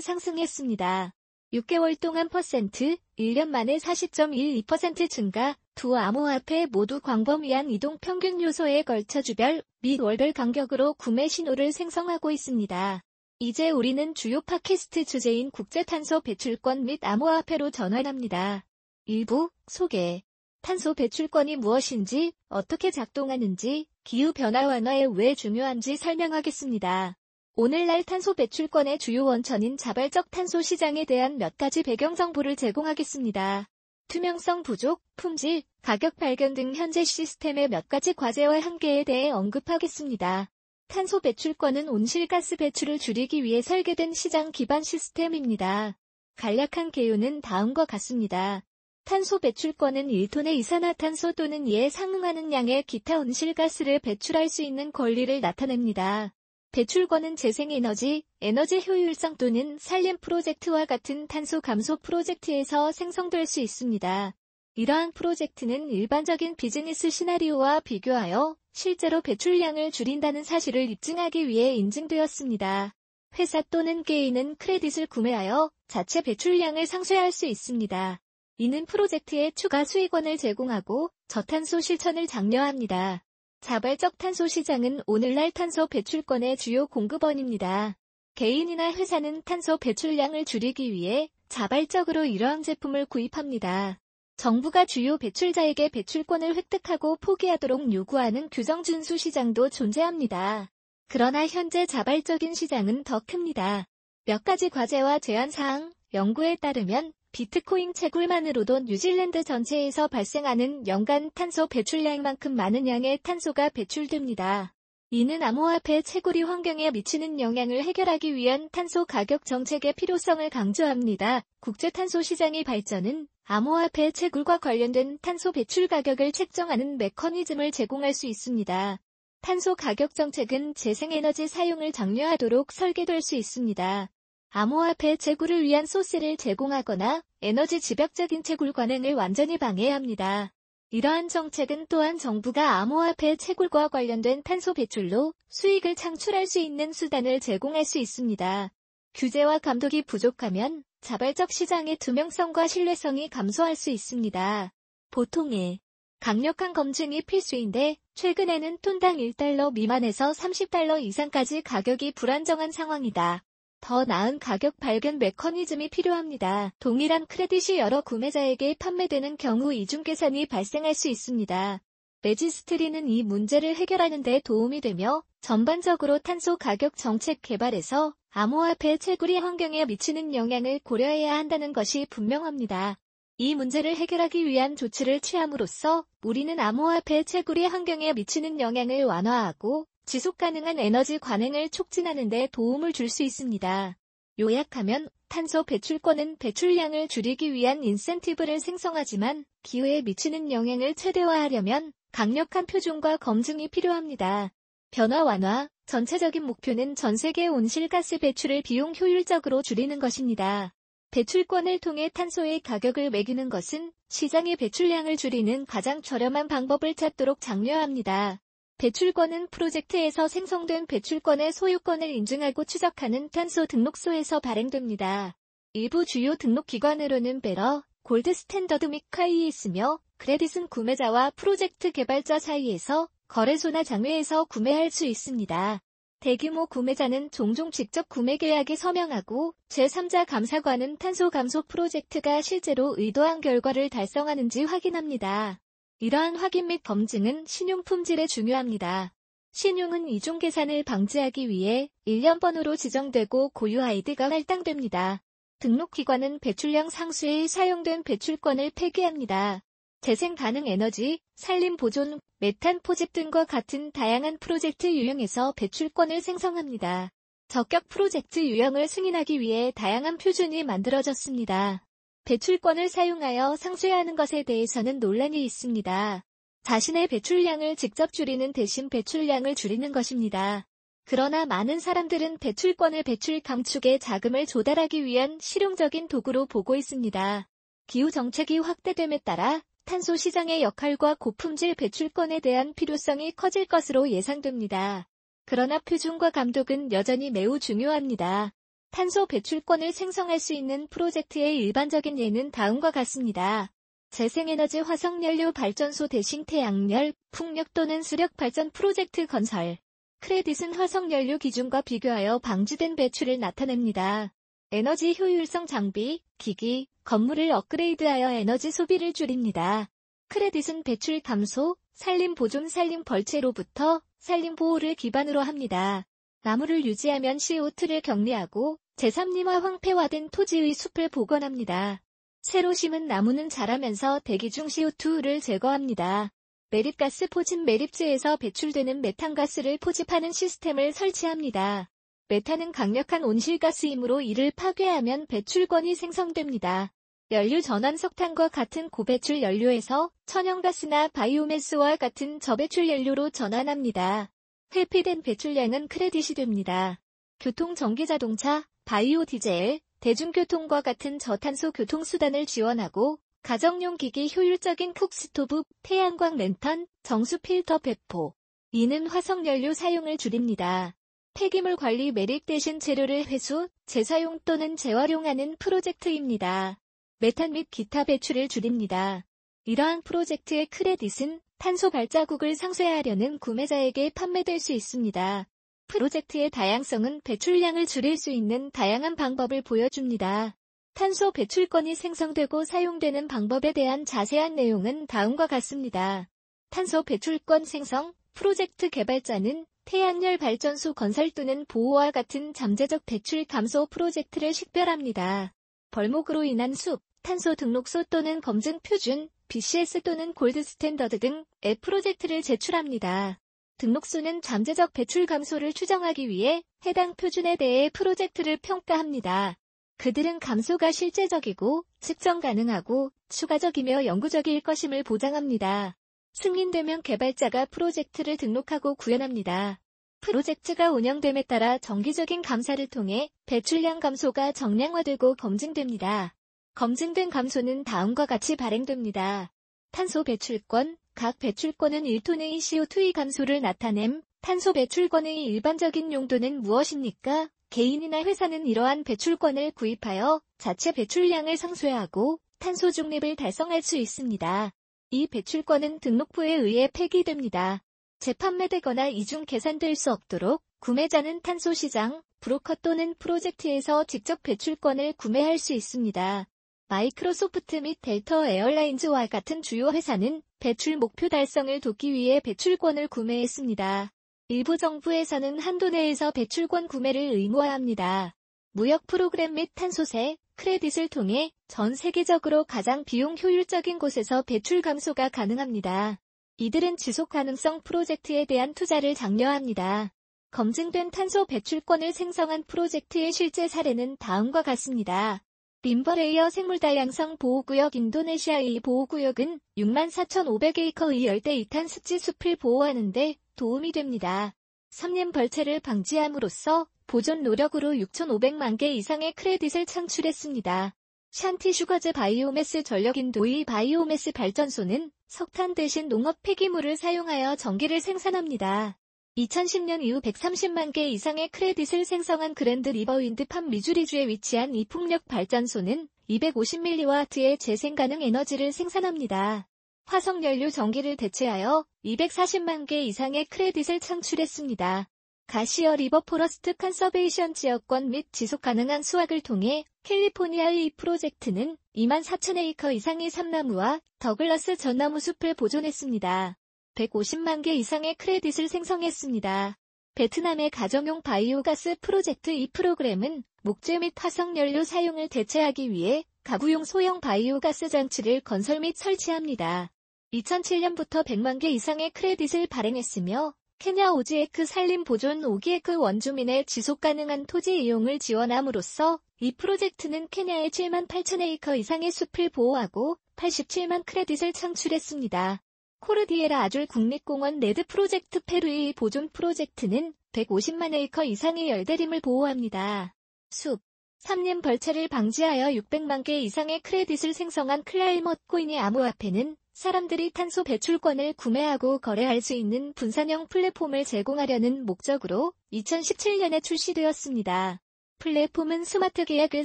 상승했습니다. 0.00 1.12
6개월 1.52 2.00
동안 2.00 2.30
퍼센트, 2.30 2.96
1년 3.18 3.48
만에 3.48 3.76
40.12% 3.76 5.10
증가, 5.10 5.54
두 5.74 5.98
암호화폐 5.98 6.64
모두 6.72 6.98
광범위한 6.98 7.70
이동 7.70 7.98
평균 8.00 8.40
요소에 8.40 8.84
걸쳐 8.84 9.20
주별 9.20 9.62
및 9.80 10.00
월별 10.00 10.32
간격으로 10.32 10.94
구매 10.94 11.28
신호를 11.28 11.72
생성하고 11.72 12.30
있습니다. 12.30 13.04
이제 13.44 13.70
우리는 13.70 14.14
주요 14.14 14.40
팟캐스트 14.40 15.04
주제인 15.04 15.50
국제탄소 15.50 16.20
배출권 16.20 16.84
및 16.84 17.00
암호화폐로 17.02 17.72
전환합니다. 17.72 18.64
일부 19.06 19.50
소개 19.66 20.22
탄소 20.60 20.94
배출권이 20.94 21.56
무엇인지, 21.56 22.34
어떻게 22.48 22.92
작동하는지, 22.92 23.88
기후변화 24.04 24.68
완화에 24.68 25.06
왜 25.12 25.34
중요한지 25.34 25.96
설명하겠습니다. 25.96 27.16
오늘날 27.56 28.04
탄소 28.04 28.32
배출권의 28.32 29.00
주요 29.00 29.24
원천인 29.24 29.76
자발적 29.76 30.30
탄소 30.30 30.62
시장에 30.62 31.04
대한 31.04 31.36
몇 31.36 31.58
가지 31.58 31.82
배경 31.82 32.14
정보를 32.14 32.54
제공하겠습니다. 32.54 33.68
투명성 34.06 34.62
부족, 34.62 35.02
품질, 35.16 35.64
가격 35.82 36.14
발견 36.14 36.54
등 36.54 36.76
현재 36.76 37.02
시스템의 37.02 37.70
몇 37.70 37.88
가지 37.88 38.12
과제와 38.12 38.60
한계에 38.60 39.02
대해 39.02 39.30
언급하겠습니다. 39.30 40.51
탄소 40.92 41.20
배출권은 41.20 41.88
온실가스 41.88 42.56
배출을 42.56 42.98
줄이기 42.98 43.42
위해 43.42 43.62
설계된 43.62 44.12
시장 44.12 44.52
기반 44.52 44.82
시스템입니다. 44.82 45.96
간략한 46.36 46.90
개요는 46.90 47.40
다음과 47.40 47.86
같습니다. 47.86 48.62
탄소 49.04 49.38
배출권은 49.38 50.08
1톤의 50.08 50.48
이산화탄소 50.48 51.32
또는 51.32 51.66
이에 51.66 51.88
상응하는 51.88 52.52
양의 52.52 52.82
기타 52.82 53.18
온실가스를 53.18 54.00
배출할 54.00 54.50
수 54.50 54.60
있는 54.60 54.92
권리를 54.92 55.40
나타냅니다. 55.40 56.34
배출권은 56.72 57.36
재생에너지, 57.36 58.24
에너지 58.42 58.84
효율성 58.86 59.38
또는 59.38 59.78
산림 59.80 60.18
프로젝트와 60.18 60.84
같은 60.84 61.26
탄소 61.26 61.62
감소 61.62 61.96
프로젝트에서 61.96 62.92
생성될 62.92 63.46
수 63.46 63.60
있습니다. 63.60 64.34
이러한 64.74 65.12
프로젝트는 65.12 65.90
일반적인 65.90 66.56
비즈니스 66.56 67.10
시나리오와 67.10 67.80
비교하여 67.80 68.56
실제로 68.72 69.20
배출량을 69.20 69.90
줄인다는 69.90 70.44
사실을 70.44 70.88
입증하기 70.88 71.46
위해 71.46 71.74
인증되었습니다. 71.74 72.94
회사 73.38 73.60
또는 73.70 74.02
개인은 74.02 74.56
크레딧을 74.56 75.08
구매하여 75.08 75.70
자체 75.88 76.22
배출량을 76.22 76.86
상쇄할 76.86 77.32
수 77.32 77.44
있습니다. 77.44 78.18
이는 78.56 78.86
프로젝트에 78.86 79.50
추가 79.50 79.84
수익원을 79.84 80.38
제공하고 80.38 81.10
저탄소 81.28 81.80
실천을 81.80 82.26
장려합니다. 82.26 83.24
자발적 83.60 84.16
탄소 84.16 84.48
시장은 84.48 85.02
오늘날 85.06 85.50
탄소 85.50 85.86
배출권의 85.86 86.56
주요 86.56 86.86
공급원입니다. 86.86 87.98
개인이나 88.36 88.92
회사는 88.92 89.42
탄소 89.44 89.76
배출량을 89.76 90.46
줄이기 90.46 90.92
위해 90.92 91.28
자발적으로 91.50 92.24
이러한 92.24 92.62
제품을 92.62 93.04
구입합니다. 93.04 94.01
정부가 94.42 94.84
주요 94.86 95.18
배출자에게 95.18 95.90
배출권을 95.90 96.56
획득하고 96.56 97.14
포기하도록 97.20 97.92
요구하는 97.92 98.48
규정 98.50 98.82
준수 98.82 99.16
시장도 99.16 99.68
존재합니다. 99.68 100.68
그러나 101.06 101.46
현재 101.46 101.86
자발적인 101.86 102.52
시장은 102.52 103.04
더 103.04 103.20
큽니다. 103.20 103.86
몇 104.24 104.42
가지 104.42 104.68
과제와 104.68 105.20
제한사항, 105.20 105.92
연구에 106.12 106.56
따르면 106.56 107.12
비트코인 107.30 107.94
채굴만으로도 107.94 108.80
뉴질랜드 108.80 109.44
전체에서 109.44 110.08
발생하는 110.08 110.88
연간 110.88 111.30
탄소 111.36 111.68
배출량만큼 111.68 112.52
많은 112.52 112.88
양의 112.88 113.20
탄소가 113.22 113.68
배출됩니다. 113.68 114.74
이는 115.14 115.42
암호화폐 115.42 116.00
채굴이 116.00 116.42
환경에 116.42 116.90
미치는 116.90 117.38
영향을 117.38 117.84
해결하기 117.84 118.34
위한 118.34 118.70
탄소 118.72 119.04
가격 119.04 119.44
정책의 119.44 119.92
필요성을 119.92 120.48
강조합니다. 120.48 121.42
국제 121.60 121.90
탄소 121.90 122.22
시장의 122.22 122.64
발전은 122.64 123.28
암호화폐 123.44 124.12
채굴과 124.12 124.56
관련된 124.56 125.18
탄소 125.20 125.52
배출 125.52 125.86
가격을 125.86 126.32
책정하는 126.32 126.96
메커니즘을 126.96 127.72
제공할 127.72 128.14
수 128.14 128.26
있습니다. 128.26 128.98
탄소 129.42 129.74
가격 129.74 130.14
정책은 130.14 130.72
재생에너지 130.72 131.46
사용을 131.46 131.92
장려하도록 131.92 132.72
설계될 132.72 133.20
수 133.20 133.34
있습니다. 133.34 134.08
암호화폐 134.48 135.18
채굴을 135.18 135.62
위한 135.62 135.84
소스를 135.84 136.38
제공하거나 136.38 137.22
에너지 137.42 137.82
집약적인 137.82 138.44
채굴 138.44 138.72
관행을 138.72 139.12
완전히 139.12 139.58
방해합니다. 139.58 140.54
이러한 140.94 141.28
정책은 141.28 141.86
또한 141.88 142.18
정부가 142.18 142.76
암호화폐 142.76 143.36
채굴과 143.36 143.88
관련된 143.88 144.42
탄소 144.42 144.74
배출로 144.74 145.32
수익을 145.48 145.94
창출할 145.94 146.46
수 146.46 146.58
있는 146.58 146.92
수단을 146.92 147.40
제공할 147.40 147.86
수 147.86 147.96
있습니다. 147.96 148.70
규제와 149.14 149.58
감독이 149.60 150.02
부족하면 150.02 150.84
자발적 151.00 151.50
시장의 151.50 151.96
투명성과 151.96 152.68
신뢰성이 152.68 153.30
감소할 153.30 153.74
수 153.74 153.88
있습니다. 153.88 154.70
보통의 155.10 155.80
강력한 156.20 156.74
검증이 156.74 157.22
필수인데 157.22 157.96
최근에는 158.12 158.76
톤당 158.82 159.16
1달러 159.16 159.72
미만에서 159.72 160.32
30달러 160.32 161.02
이상까지 161.02 161.62
가격이 161.62 162.12
불안정한 162.12 162.70
상황이다. 162.70 163.42
더 163.82 164.04
나은 164.04 164.38
가격 164.38 164.78
발견 164.78 165.18
메커니즘이 165.18 165.88
필요합니다. 165.88 166.72
동일한 166.78 167.26
크레딧이 167.26 167.80
여러 167.80 168.00
구매자에게 168.00 168.76
판매되는 168.78 169.36
경우 169.36 169.74
이중 169.74 170.04
계산이 170.04 170.46
발생할 170.46 170.94
수 170.94 171.08
있습니다. 171.08 171.80
레지스트리는 172.22 173.08
이 173.08 173.24
문제를 173.24 173.74
해결하는 173.74 174.22
데 174.22 174.40
도움이 174.44 174.80
되며 174.82 175.24
전반적으로 175.40 176.20
탄소 176.20 176.56
가격 176.56 176.96
정책 176.96 177.42
개발에서 177.42 178.14
암호화폐 178.30 178.98
채굴이 178.98 179.38
환경에 179.38 179.84
미치는 179.84 180.32
영향을 180.32 180.78
고려해야 180.84 181.34
한다는 181.34 181.72
것이 181.72 182.06
분명합니다. 182.08 183.00
이 183.36 183.56
문제를 183.56 183.96
해결하기 183.96 184.46
위한 184.46 184.76
조치를 184.76 185.18
취함으로써 185.18 186.04
우리는 186.22 186.60
암호화폐 186.60 187.24
채굴이 187.24 187.66
환경에 187.66 188.12
미치는 188.12 188.60
영향을 188.60 189.06
완화하고 189.06 189.88
지속 190.04 190.36
가능한 190.36 190.78
에너지 190.78 191.18
관행을 191.18 191.68
촉진하는 191.68 192.28
데 192.28 192.48
도움을 192.52 192.92
줄 192.92 193.08
수 193.08 193.22
있습니다. 193.22 193.96
요약하면 194.40 195.08
탄소 195.28 195.62
배출권은 195.62 196.36
배출량을 196.38 197.08
줄이기 197.08 197.52
위한 197.52 197.84
인센티브를 197.84 198.60
생성하지만 198.60 199.44
기후에 199.62 200.02
미치는 200.02 200.50
영향을 200.50 200.94
최대화하려면 200.94 201.92
강력한 202.10 202.66
표준과 202.66 203.18
검증이 203.18 203.68
필요합니다. 203.68 204.52
변화 204.90 205.24
완화, 205.24 205.68
전체적인 205.86 206.44
목표는 206.44 206.94
전 206.94 207.16
세계 207.16 207.46
온실가스 207.46 208.18
배출을 208.18 208.62
비용 208.62 208.94
효율적으로 208.94 209.62
줄이는 209.62 209.98
것입니다. 209.98 210.74
배출권을 211.10 211.78
통해 211.78 212.10
탄소의 212.12 212.60
가격을 212.60 213.10
매기는 213.10 213.48
것은 213.48 213.92
시장의 214.08 214.56
배출량을 214.56 215.16
줄이는 215.16 215.64
가장 215.66 216.02
저렴한 216.02 216.48
방법을 216.48 216.94
찾도록 216.94 217.40
장려합니다. 217.40 218.40
배출권은 218.78 219.48
프로젝트에서 219.48 220.26
생성된 220.26 220.86
배출권의 220.86 221.52
소유권을 221.52 222.10
인증하고 222.10 222.64
추적하는 222.64 223.28
탄소 223.30 223.66
등록소에서 223.66 224.40
발행됩니다. 224.40 225.36
일부 225.72 226.04
주요 226.04 226.34
등록기관으로는 226.34 227.40
베러, 227.40 227.84
골드 228.02 228.34
스탠더드 228.34 228.86
및 228.86 229.04
카이이스며 229.10 230.00
크레딧은 230.18 230.68
구매자와 230.68 231.30
프로젝트 231.36 231.92
개발자 231.92 232.38
사이에서 232.40 233.08
거래소나 233.28 233.84
장외에서 233.84 234.44
구매할 234.44 234.90
수 234.90 235.06
있습니다. 235.06 235.80
대규모 236.20 236.66
구매자는 236.66 237.30
종종 237.30 237.70
직접 237.70 238.08
구매 238.08 238.36
계약에 238.36 238.76
서명하고 238.76 239.54
제3자 239.68 240.26
감사관은 240.26 240.98
탄소 240.98 241.30
감소 241.30 241.62
프로젝트가 241.62 242.42
실제로 242.42 242.94
의도한 242.96 243.40
결과를 243.40 243.88
달성하는지 243.88 244.64
확인합니다. 244.64 245.58
이러한 246.02 246.34
확인 246.34 246.66
및 246.66 246.82
검증은 246.82 247.44
신용 247.46 247.84
품질에 247.84 248.26
중요합니다. 248.26 249.14
신용은 249.52 250.08
이중 250.08 250.40
계산을 250.40 250.82
방지하기 250.82 251.48
위해 251.48 251.90
1년 252.08 252.40
번호로 252.40 252.74
지정되고 252.74 253.50
고유 253.50 253.80
아이디가 253.80 254.28
할당됩니다. 254.28 255.22
등록기관은 255.60 256.40
배출량 256.40 256.90
상수에 256.90 257.46
사용된 257.46 258.02
배출권을 258.02 258.72
폐기합니다. 258.74 259.62
재생 260.00 260.34
가능 260.34 260.66
에너지, 260.66 261.20
산림 261.36 261.76
보존, 261.76 262.18
메탄 262.40 262.80
포집 262.82 263.12
등과 263.12 263.44
같은 263.44 263.92
다양한 263.92 264.38
프로젝트 264.40 264.88
유형에서 264.88 265.52
배출권을 265.52 266.20
생성합니다. 266.20 267.12
적격 267.46 267.88
프로젝트 267.88 268.40
유형을 268.40 268.88
승인하기 268.88 269.38
위해 269.38 269.70
다양한 269.76 270.18
표준이 270.18 270.64
만들어졌습니다. 270.64 271.86
배출권을 272.24 272.88
사용하여 272.88 273.56
상쇄하는 273.56 274.14
것에 274.14 274.44
대해서는 274.44 275.00
논란이 275.00 275.44
있습니다. 275.44 276.24
자신의 276.62 277.08
배출량을 277.08 277.74
직접 277.74 278.12
줄이는 278.12 278.52
대신 278.52 278.88
배출량을 278.88 279.56
줄이는 279.56 279.90
것입니다. 279.90 280.64
그러나 281.04 281.44
많은 281.46 281.80
사람들은 281.80 282.38
배출권을 282.38 283.02
배출 283.02 283.40
감축에 283.40 283.98
자금을 283.98 284.46
조달하기 284.46 285.04
위한 285.04 285.38
실용적인 285.40 286.06
도구로 286.06 286.46
보고 286.46 286.76
있습니다. 286.76 287.48
기후 287.88 288.12
정책이 288.12 288.58
확대됨에 288.58 289.18
따라 289.24 289.60
탄소 289.84 290.14
시장의 290.14 290.62
역할과 290.62 291.16
고품질 291.16 291.74
배출권에 291.74 292.38
대한 292.38 292.72
필요성이 292.74 293.32
커질 293.32 293.66
것으로 293.66 294.08
예상됩니다. 294.08 295.08
그러나 295.44 295.80
표준과 295.80 296.30
감독은 296.30 296.92
여전히 296.92 297.32
매우 297.32 297.58
중요합니다. 297.58 298.52
탄소 298.92 299.24
배출권을 299.24 299.90
생성할 299.90 300.38
수 300.38 300.52
있는 300.52 300.86
프로젝트의 300.88 301.56
일반적인 301.56 302.18
예는 302.18 302.50
다음과 302.50 302.90
같습니다. 302.90 303.72
재생에너지 304.10 304.80
화석연료 304.80 305.52
발전소 305.52 306.08
대신 306.08 306.44
태양열, 306.44 307.14
풍력 307.30 307.72
또는 307.72 308.02
수력 308.02 308.36
발전 308.36 308.70
프로젝트 308.70 309.26
건설. 309.26 309.78
크레딧은 310.20 310.74
화석연료 310.74 311.38
기준과 311.38 311.80
비교하여 311.80 312.38
방지된 312.40 312.94
배출을 312.96 313.40
나타냅니다. 313.40 314.34
에너지 314.70 315.16
효율성 315.18 315.64
장비, 315.66 316.22
기기, 316.36 316.86
건물을 317.04 317.50
업그레이드하여 317.50 318.32
에너지 318.32 318.70
소비를 318.70 319.14
줄입니다. 319.14 319.88
크레딧은 320.28 320.82
배출 320.82 321.20
감소, 321.20 321.76
산림 321.94 322.34
보존 322.34 322.68
산림 322.68 323.04
벌채로부터 323.04 324.02
산림 324.18 324.54
보호를 324.54 324.94
기반으로 324.96 325.40
합니다. 325.40 326.06
나무를 326.44 326.84
유지하면 326.84 327.36
CO2를 327.36 328.02
격리하고 328.02 328.78
제3리와 328.96 329.60
황폐화된 329.60 330.30
토지의 330.30 330.74
숲을 330.74 331.08
복원합니다. 331.08 332.02
새로 332.40 332.72
심은 332.72 333.06
나무는 333.06 333.48
자라면서 333.48 334.20
대기 334.24 334.50
중 334.50 334.66
CO2를 334.66 335.40
제거합니다. 335.40 336.32
매립가스 336.70 337.28
포집 337.28 337.62
매립지에서 337.64 338.36
배출되는 338.38 339.00
메탄가스를 339.02 339.78
포집하는 339.78 340.32
시스템을 340.32 340.92
설치합니다. 340.92 341.88
메탄은 342.26 342.72
강력한 342.72 343.22
온실가스이므로 343.22 344.20
이를 344.20 344.50
파괴하면 344.50 345.26
배출권이 345.28 345.94
생성됩니다. 345.94 346.92
연료 347.30 347.60
전환 347.60 347.96
석탄과 347.96 348.48
같은 348.48 348.88
고배출 348.88 349.42
연료에서 349.42 350.10
천연가스나 350.26 351.08
바이오매스와 351.08 351.96
같은 351.96 352.40
저배출 352.40 352.88
연료로 352.88 353.30
전환합니다. 353.30 354.30
회피된 354.74 355.22
배출량은 355.22 355.88
크레딧이 355.88 356.34
됩니다. 356.34 356.98
교통 357.38 357.74
전기 357.74 358.06
자동차, 358.06 358.66
바이오 358.84 359.24
디젤, 359.24 359.80
대중교통과 360.00 360.80
같은 360.80 361.18
저탄소 361.18 361.72
교통수단을 361.72 362.46
지원하고 362.46 363.18
가정용 363.42 363.96
기기 363.96 364.30
효율적인 364.34 364.94
cookstove, 364.94 365.64
태양광 365.82 366.36
랜턴, 366.36 366.86
정수 367.02 367.38
필터 367.38 367.78
배포. 367.78 368.34
이는 368.70 369.06
화석연료 369.06 369.74
사용을 369.74 370.16
줄입니다. 370.16 370.94
폐기물 371.34 371.76
관리 371.76 372.12
매립 372.12 372.46
대신 372.46 372.80
재료를 372.80 373.26
회수, 373.26 373.68
재사용 373.86 374.38
또는 374.44 374.76
재활용하는 374.76 375.56
프로젝트입니다. 375.58 376.78
메탄 377.18 377.52
및 377.52 377.68
기타 377.70 378.04
배출을 378.04 378.48
줄입니다. 378.48 379.26
이러한 379.64 380.02
프로젝트의 380.02 380.66
크레딧은 380.66 381.40
탄소 381.62 381.90
발자국을 381.90 382.56
상쇄하려는 382.56 383.38
구매자에게 383.38 384.10
판매될 384.16 384.58
수 384.58 384.72
있습니다. 384.72 385.46
프로젝트의 385.86 386.50
다양성은 386.50 387.20
배출량을 387.22 387.86
줄일 387.86 388.16
수 388.16 388.32
있는 388.32 388.72
다양한 388.72 389.14
방법을 389.14 389.62
보여줍니다. 389.62 390.56
탄소 390.94 391.30
배출권이 391.30 391.94
생성되고 391.94 392.64
사용되는 392.64 393.28
방법에 393.28 393.72
대한 393.72 394.04
자세한 394.04 394.56
내용은 394.56 395.06
다음과 395.06 395.46
같습니다. 395.46 396.28
탄소 396.70 397.04
배출권 397.04 397.64
생성, 397.64 398.12
프로젝트 398.34 398.90
개발자는 398.90 399.64
태양열 399.84 400.38
발전소 400.38 400.94
건설 400.94 401.30
또는 401.30 401.64
보호와 401.68 402.10
같은 402.10 402.52
잠재적 402.54 403.06
배출 403.06 403.44
감소 403.44 403.86
프로젝트를 403.86 404.52
식별합니다. 404.52 405.54
벌목으로 405.92 406.42
인한 406.42 406.74
숲, 406.74 407.00
탄소 407.22 407.54
등록소 407.54 408.02
또는 408.10 408.40
검증 408.40 408.80
표준, 408.80 409.28
VCS 409.52 410.00
또는 410.00 410.32
Gold 410.32 410.62
Standard 410.62 411.18
등의 411.18 411.74
프로젝트를 411.82 412.40
제출합니다. 412.40 413.38
등록소는 413.76 414.40
잠재적 414.40 414.94
배출 414.94 415.26
감소를 415.26 415.74
추정하기 415.74 416.30
위해 416.30 416.62
해당 416.86 417.14
표준에 417.14 417.56
대해 417.56 417.90
프로젝트를 417.90 418.56
평가합니다. 418.56 419.58
그들은 419.98 420.38
감소가 420.38 420.90
실제적이고 420.90 421.84
측정 422.00 422.40
가능하고 422.40 423.10
추가적이며 423.28 424.06
영구적일 424.06 424.62
것임을 424.62 425.02
보장합니다. 425.02 425.98
승인되면 426.32 427.02
개발자가 427.02 427.66
프로젝트를 427.66 428.38
등록하고 428.38 428.94
구현합니다. 428.94 429.80
프로젝트가 430.22 430.90
운영됨에 430.92 431.42
따라 431.42 431.76
정기적인 431.76 432.40
감사를 432.40 432.86
통해 432.86 433.28
배출량 433.44 434.00
감소가 434.00 434.52
정량화되고 434.52 435.34
검증됩니다. 435.34 436.34
검증된 436.74 437.28
감소는 437.28 437.84
다음과 437.84 438.26
같이 438.26 438.56
발행됩니다. 438.56 439.52
탄소 439.90 440.24
배출권, 440.24 440.96
각 441.14 441.38
배출권은 441.38 442.04
1톤의 442.04 442.56
CO2의 442.56 443.12
감소를 443.12 443.60
나타냄 443.60 444.22
탄소 444.40 444.72
배출권의 444.72 445.44
일반적인 445.44 446.12
용도는 446.12 446.62
무엇입니까? 446.62 447.50
개인이나 447.68 448.22
회사는 448.22 448.66
이러한 448.66 449.04
배출권을 449.04 449.72
구입하여 449.72 450.40
자체 450.56 450.92
배출량을 450.92 451.56
상쇄하고 451.56 452.38
탄소 452.58 452.90
중립을 452.90 453.36
달성할 453.36 453.82
수 453.82 453.96
있습니다. 453.96 454.72
이 455.10 455.26
배출권은 455.26 456.00
등록부에 456.00 456.54
의해 456.54 456.88
폐기됩니다. 456.92 457.82
재판매되거나 458.18 459.08
이중 459.08 459.44
계산될 459.44 459.94
수 459.94 460.10
없도록 460.10 460.62
구매자는 460.80 461.42
탄소 461.42 461.74
시장, 461.74 462.22
브로커 462.40 462.76
또는 462.76 463.14
프로젝트에서 463.18 464.04
직접 464.04 464.42
배출권을 464.42 465.12
구매할 465.14 465.58
수 465.58 465.74
있습니다. 465.74 466.46
마이크로소프트 466.92 467.76
및 467.76 467.96
델터 468.02 468.44
에어라인즈와 468.44 469.26
같은 469.28 469.62
주요 469.62 469.88
회사는 469.92 470.42
배출 470.60 470.98
목표 470.98 471.30
달성을 471.30 471.80
돕기 471.80 472.12
위해 472.12 472.38
배출권을 472.40 473.08
구매했습니다. 473.08 474.12
일부 474.48 474.76
정부에서는 474.76 475.58
한도 475.58 475.88
내에서 475.88 476.32
배출권 476.32 476.88
구매를 476.88 477.18
의무화합니다. 477.18 478.34
무역 478.72 479.06
프로그램 479.06 479.54
및 479.54 479.70
탄소세, 479.74 480.36
크레딧을 480.56 481.08
통해 481.08 481.50
전 481.66 481.94
세계적으로 481.94 482.64
가장 482.64 483.04
비용 483.04 483.38
효율적인 483.42 483.98
곳에서 483.98 484.42
배출 484.42 484.82
감소가 484.82 485.30
가능합니다. 485.30 486.20
이들은 486.58 486.98
지속 486.98 487.30
가능성 487.30 487.80
프로젝트에 487.84 488.44
대한 488.44 488.74
투자를 488.74 489.14
장려합니다. 489.14 490.12
검증된 490.50 491.10
탄소 491.10 491.46
배출권을 491.46 492.12
생성한 492.12 492.64
프로젝트의 492.64 493.32
실제 493.32 493.66
사례는 493.66 494.18
다음과 494.18 494.60
같습니다. 494.60 495.42
Rimba 495.84 496.21
Raya 496.21 496.50
생물다양성 496.50 497.38
보호구역 497.38 497.96
인도네시아의 497.96 498.78
보호구역은 498.78 499.58
64,500에이커의 499.76 501.24
열대 501.24 501.56
이탄 501.56 501.88
습지 501.88 502.20
숲을 502.20 502.54
보호하는 502.54 503.10
데 503.10 503.34
도움이 503.56 503.90
됩니다. 503.90 504.54
삼림 504.90 505.32
벌채를 505.32 505.80
방지함으로써 505.80 506.86
보존 507.08 507.42
노력으로 507.42 507.94
6,500만 507.94 508.78
개 508.78 508.92
이상의 508.92 509.32
크레딧을 509.32 509.86
창출했습니다. 509.86 510.94
Shanti 511.32 511.72
Sugars 511.72 512.12
바이오매스 512.12 512.84
전력 512.84 513.16
인도의 513.16 513.64
바이오매스 513.64 514.30
발전소는 514.30 515.10
석탄 515.26 515.74
대신 515.74 516.08
농업 516.08 516.40
폐기물을 516.42 516.96
사용하여 516.96 517.56
전기를 517.56 518.00
생산합니다. 518.00 518.98
2010년 519.38 520.02
이후 520.02 520.20
130만 520.20 520.92
개 520.92 521.08
이상의 521.08 521.48
크레딧을 521.48 522.04
생성한 522.04 522.52
Grand 522.54 522.90
River 522.90 523.14
Wind 523.14 523.42
Farm 523.42 523.70
미주리주에 523.70 524.28
위치한 524.28 524.74
이 524.74 524.84
풍력 524.84 525.24
발전소는 525.26 526.06
250mW의 526.28 527.58
재생 527.58 527.94
가능 527.94 528.20
에너지를 528.20 528.72
생산합니다. 528.72 529.66
화석연료 530.04 530.68
전기를 530.68 531.16
대체하여 531.16 531.86
240만 532.04 532.86
개 532.86 533.00
이상의 533.04 533.46
크레딧을 533.46 534.00
창출했습니다. 534.00 535.08
Garcia 535.46 535.96
River 535.96 536.20
Forest 536.26 536.74
Conservation 536.74 537.54
지역권 537.54 538.10
및 538.10 538.26
지속 538.32 538.60
가능한 538.60 539.02
수확을 539.02 539.40
통해 539.40 539.84
캘리포니아의 540.02 540.84
이 540.84 540.90
프로젝트는 540.90 541.78
2만 541.96 542.22
4천 542.22 542.58
에이커 542.58 542.92
이상의 542.92 543.30
삼나무와 543.30 544.00
더글라스 544.18 544.76
전나무 544.76 545.20
숲을 545.20 545.54
보존했습니다. 545.54 546.58
150만 546.94 547.62
개 547.62 547.74
이상의 547.74 548.14
크레딧을 548.16 548.68
생성했습니다. 548.68 549.78
베트남의 550.14 550.70
가정용 550.70 551.22
바이오가스 551.22 551.96
프로젝트 552.02 552.50
이 552.50 552.68
프로그램은 552.70 553.44
목재 553.62 553.98
및 553.98 554.12
화석연료 554.14 554.84
사용을 554.84 555.28
대체하기 555.28 555.90
위해 555.90 556.24
가구용 556.44 556.84
소형 556.84 557.20
바이오가스 557.20 557.88
장치를 557.88 558.40
건설 558.40 558.80
및 558.80 558.94
설치합니다. 558.96 559.90
2007년부터 560.34 561.24
100만 561.24 561.60
개 561.60 561.70
이상의 561.70 562.10
크레딧을 562.10 562.66
발행했으며 562.66 563.54
케냐 563.78 564.12
오지에크 564.12 564.66
산림 564.66 565.04
보존 565.04 565.44
오지에크 565.44 565.96
원주민의 565.96 566.66
지속 566.66 567.00
가능한 567.00 567.46
토지 567.46 567.82
이용을 567.82 568.18
지원함으로써 568.18 569.18
이 569.40 569.52
프로젝트는 569.52 570.28
케냐의 570.30 570.70
7만 570.70 571.08
8천 571.08 571.40
에이커 571.40 571.74
이상의 571.74 572.10
숲을 572.12 572.50
보호하고 572.50 573.16
87만 573.36 574.04
크레딧을 574.04 574.52
창출했습니다. 574.52 575.62
Cordillera 576.02 576.62
Azul 576.62 576.86
국립공원 576.86 577.60
REDD 577.60 577.84
프로젝트 577.86 578.40
페루의 578.40 578.92
보존 578.94 579.28
프로젝트는 579.28 580.12
150만 580.32 580.94
에이커 580.94 581.22
이상의 581.22 581.70
열대림을 581.70 582.20
보호합니다. 582.20 583.14
숲, 583.50 583.80
삼림 584.18 584.62
벌채를 584.62 585.06
방지하여 585.06 585.68
600만 585.80 586.24
개 586.24 586.40
이상의 586.40 586.80
크레딧을 586.80 587.32
생성한 587.34 587.84
Climatecoin의 587.84 588.80
암호화폐는 588.80 589.56
사람들이 589.74 590.32
탄소 590.32 590.64
배출권을 590.64 591.34
구매하고 591.34 592.00
거래할 592.00 592.40
수 592.40 592.54
있는 592.54 592.92
분산형 592.94 593.46
플랫폼을 593.46 594.04
제공하려는 594.04 594.84
목적으로 594.84 595.52
2017년에 595.72 596.64
출시되었습니다. 596.64 597.80
플랫폼은 598.18 598.82
스마트 598.82 599.24
계약을 599.24 599.64